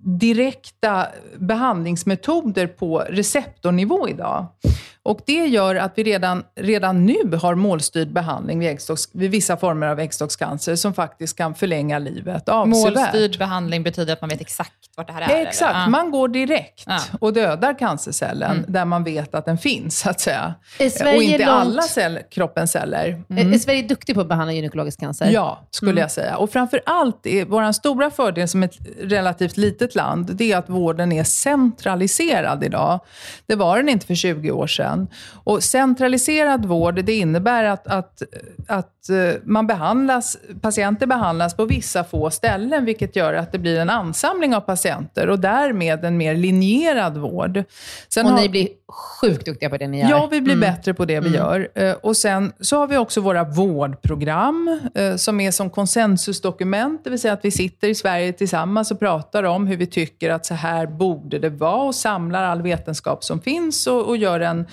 [0.00, 1.06] direkta
[1.38, 4.46] behandlingsmetoder på receptornivå idag.
[5.02, 9.56] Och Det gör att vi redan, redan nu har målstyrd behandling vid, äggstocks, vid vissa
[9.56, 12.94] former av äggstockscancer som faktiskt kan förlänga livet avsevärt.
[12.96, 15.46] Målstyrd behandling betyder att man vet exakt vart det här är?
[15.46, 15.88] Exakt, eller?
[15.88, 16.98] Man går direkt Ja.
[17.20, 20.54] och dödar cancercellen där man vet att den finns, så att säga.
[20.80, 23.22] Och inte långt- alla cell, kroppens celler.
[23.28, 25.30] Är- Är Sverige duktig på att behandla gynekologisk cancer?
[25.30, 26.36] Ja, skulle jag säga.
[26.36, 30.68] Och framför allt, är vår stora fördel som ett relativt litet land, det är att
[30.68, 33.00] vården är centraliserad idag.
[33.46, 35.08] Det var den inte för 20 år sedan.
[35.44, 38.22] Och centraliserad vård, det innebär att, att,
[38.66, 43.78] att eh, man behandlas, patienter behandlas på vissa få ställen, vilket gör att det blir
[43.80, 47.62] en ansamling av patienter och därmed en mer linjerad vård.
[48.08, 48.68] Sen Och har- ni blir
[49.20, 50.10] sjukt duktiga på det ni gör.
[50.10, 51.68] Ja, vi blir bättre på det vi gör.
[51.74, 57.04] Eh, Och sen så har vi också våra vårdprogram eh, som är som konsensusdokument.
[57.04, 60.30] Det vill säga att vi sitter i Sverige tillsammans och pratar om hur vi tycker
[60.30, 64.40] att så här borde det vara och samlar all vetenskap som finns och, och gör,
[64.40, 64.66] en,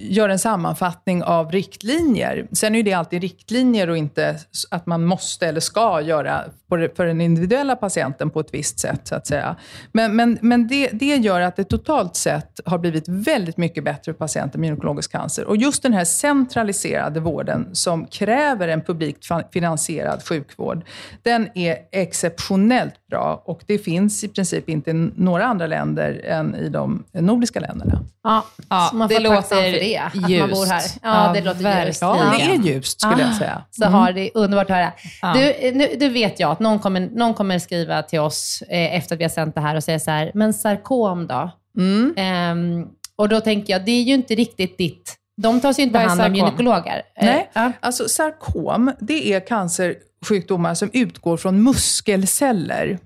[0.00, 2.46] gör en sammanfattning av riktlinjer.
[2.52, 4.38] Sen är det alltid riktlinjer och inte
[4.70, 9.14] att man måste eller ska göra för den individuella patienten på ett visst sätt, så
[9.14, 9.56] att säga.
[9.92, 14.12] Men, men, men det, det gör att det totalt sett har blivit väldigt mycket bättre
[14.12, 15.44] för patienter med gynekologisk cancer.
[15.44, 20.84] Och just den här centraliserade vården som kräver en publikt finansierad sjukvård,
[21.22, 26.54] den är exceptionellt bra och det finns i princip inte i några andra länder än
[26.54, 28.02] i de nordiska länderna.
[28.22, 30.50] Ja, Ja, det låter det, att man ljust.
[30.54, 30.82] bor här.
[31.02, 31.86] Ja, Ja, det låter verkligen.
[31.86, 32.02] ljust.
[32.02, 33.62] Ja, det är ljust skulle jag säga.
[33.70, 35.34] Så har det underbart att höra.
[35.34, 39.14] Du, nu, du vet jag att någon kommer, någon kommer skriva till oss eh, efter
[39.14, 41.50] att vi har sänt det här och säga så här, men sarkom då?
[41.78, 42.14] Mm.
[42.16, 45.14] Ehm, och då tänker jag, det är ju inte riktigt ditt...
[45.42, 46.34] De tar sig ju inte är hand om sarkom?
[46.36, 47.02] gynekologer.
[47.20, 47.72] Eh, Nej, ja.
[47.80, 52.98] alltså sarkom, det är cancersjukdomar som utgår från muskelceller.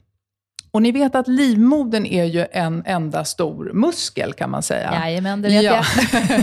[0.72, 4.92] Och ni vet att livmodern är ju en enda stor muskel kan man säga.
[4.94, 5.84] Jajamän, det vet Ja.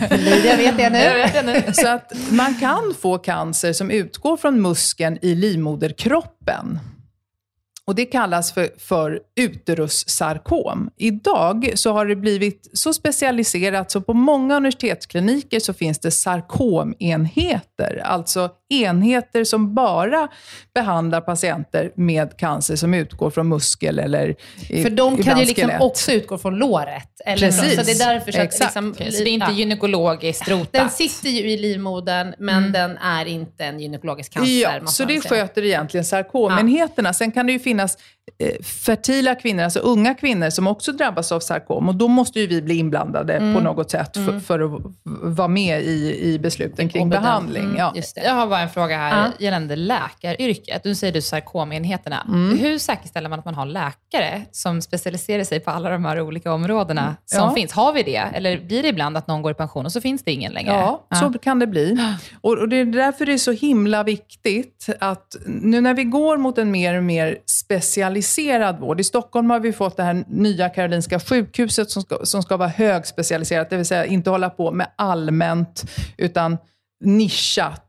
[0.10, 0.20] jag.
[0.20, 0.98] Lydia vet det nu.
[1.00, 1.74] Jag vet det nu.
[1.74, 6.80] Så att man kan få cancer som utgår från muskeln i livmoderkroppen.
[7.88, 10.90] Och Det kallas för, för uterussarkom.
[10.98, 18.02] Idag så har det blivit så specialiserat så på många universitetskliniker så finns det sarkomenheter.
[18.06, 20.28] Alltså enheter som bara
[20.76, 24.36] behandlar patienter med cancer som utgår från muskel eller
[24.70, 27.10] i- För de kan ju liksom också utgå från låret.
[27.26, 27.76] Eller Precis.
[27.76, 28.76] Så det är därför så att Exakt.
[28.76, 30.74] liksom, så det är inte gynekologiskt rotat?
[30.74, 34.52] Den sitter ju i livmodern, men den är inte en gynekologisk cancer.
[34.82, 35.30] Ja, så det säga.
[35.42, 37.14] sköter egentligen sarkomenheterna.
[37.14, 38.17] Sen kan det ju finnas eh,
[38.64, 41.90] fertila kvinnor, alltså unga kvinnor som också drabbas av sarkom.
[41.90, 43.54] Och då måste ju vi bli inblandade Mm.
[43.56, 44.82] på något sätt för, för att
[45.38, 47.64] vara med i, i besluten kring bedöm- behandling.
[47.64, 47.94] Mm, Ja.
[48.16, 49.46] Jag har bara en fråga här Ja.
[49.46, 50.84] gällande läkaryrket.
[50.86, 52.26] Nu säger du sarkomenheterna.
[52.28, 52.58] Mm.
[52.60, 56.54] Hur säkerställer man att man har läkare som specialiserar sig på alla de här olika
[56.54, 57.54] områdena som Ja.
[57.56, 57.72] finns?
[57.72, 58.18] Har vi det?
[58.34, 60.72] Eller blir det ibland att någon går i pension och så finns det ingen längre?
[60.74, 61.98] Ja, så kan det bli.
[62.42, 66.38] Och, och det är därför det är så himla viktigt att nu när vi går
[66.38, 68.17] mot en mer och mer specialiserad
[68.80, 69.00] vård.
[69.00, 72.70] I Stockholm har vi fått det här nya Karolinska sjukhuset som ska, som ska vara
[72.70, 75.84] högspecialiserat, det vill säga inte hålla på med allmänt,
[76.18, 76.58] utan
[77.04, 77.86] nischat.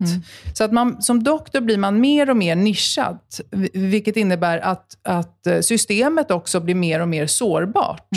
[0.54, 3.18] Så att man, som doktor blir man mer och mer nischad,
[3.50, 8.08] vi- vilket innebär att, att eh, systemet också blir mer och mer sårbart.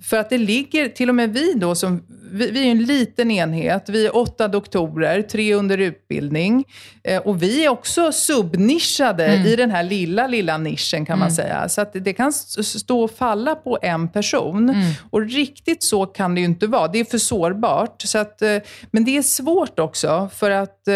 [0.00, 2.02] För att det ligger, till och med vi då, som,
[2.32, 6.64] vi, vi är en liten enhet, vi är åtta doktorer, tre under utbildning.
[7.04, 11.68] Eh, och vi är också subnischade i den här lilla, lilla nischen kan man säga.
[11.68, 14.74] Så att det- kan stå och falla på en person.
[15.10, 16.88] Och riktigt så kan det ju inte vara.
[16.88, 18.02] Det är för sårbart.
[18.02, 18.56] Så att, eh,
[18.90, 20.94] men det är svårt också, för att eh,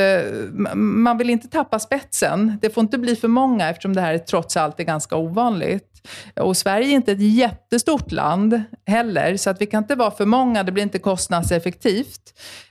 [0.75, 2.59] man vill inte tappa spetsen.
[2.63, 5.96] Det får inte bli för många, eftersom det här trots allt är ganska ovanligt.
[6.41, 10.25] Och Sverige är inte ett jättestort land heller, så att vi kan inte vara för
[10.27, 10.63] många.
[10.63, 12.21] Det blir inte kostnadseffektivt.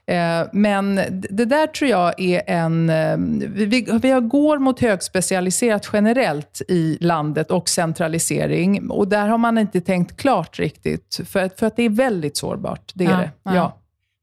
[0.08, 0.96] Eh, Men
[1.30, 2.90] det där tror jag är en...
[2.90, 3.18] eh,
[3.50, 8.90] Vi, vi går mot högspecialiserat generellt i landet och centralisering.
[8.90, 12.38] Och där har man inte tänkt klart riktigt, för, att- för att det är väldigt
[12.38, 12.92] sårbart.
[12.96, 13.32] Det är Ja, det.
[13.44, 13.56] ja.
[13.56, 13.78] Ja.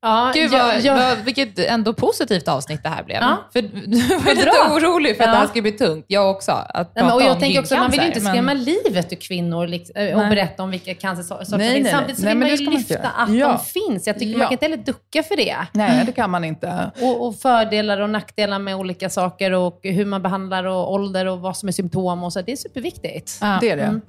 [0.05, 3.19] Ja, Gud, jag- vad, jag- vad, vilket ändå positivt avsnitt det här blev.
[3.21, 3.37] Ja.
[3.53, 3.69] För du
[4.25, 4.75] var lite bra.
[4.77, 5.33] orolig för att Ja.
[5.33, 6.05] det här skulle bli tungt.
[6.09, 6.53] Jag också.
[6.53, 9.17] Att Nej, men, och jag tänker också, man vill ju inte skrämma men- livet ur
[9.17, 10.31] kvinnor liksom, eh, och Nej.
[10.31, 11.91] berätta om vilka cancersorter som finns.
[11.91, 13.49] Samtidigt så Nej, vill man ju lyfta att Ja.
[13.49, 14.07] de finns.
[14.07, 15.57] Jag tycker man kan inte heller ducka för det.
[15.73, 16.91] Nej, det kan man inte.
[17.01, 21.41] Och, och fördelar och nackdelar med olika saker och hur man behandlar och ålder och
[21.41, 22.43] vad som är symptom och så.
[22.43, 23.41] Det är superviktigt.
[23.61, 24.01] Det är det.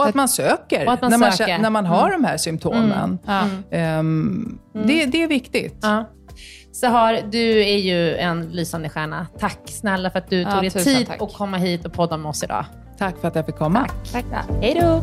[0.00, 1.58] Och att man söker, att man när, man, söker.
[1.58, 3.18] när man har de här symptomen.
[3.26, 3.44] Ja.
[3.70, 5.84] Ehm, det, det är viktigt.
[6.72, 9.26] Sahar, du är ju en lysande stjärna.
[9.38, 11.22] Tack snälla för att du Ja, tog dig tid tack.
[11.22, 12.64] att komma hit och podda med oss idag.
[12.98, 13.86] Tack för att jag fick komma.
[14.12, 14.24] Tack.
[14.62, 15.02] Hej då!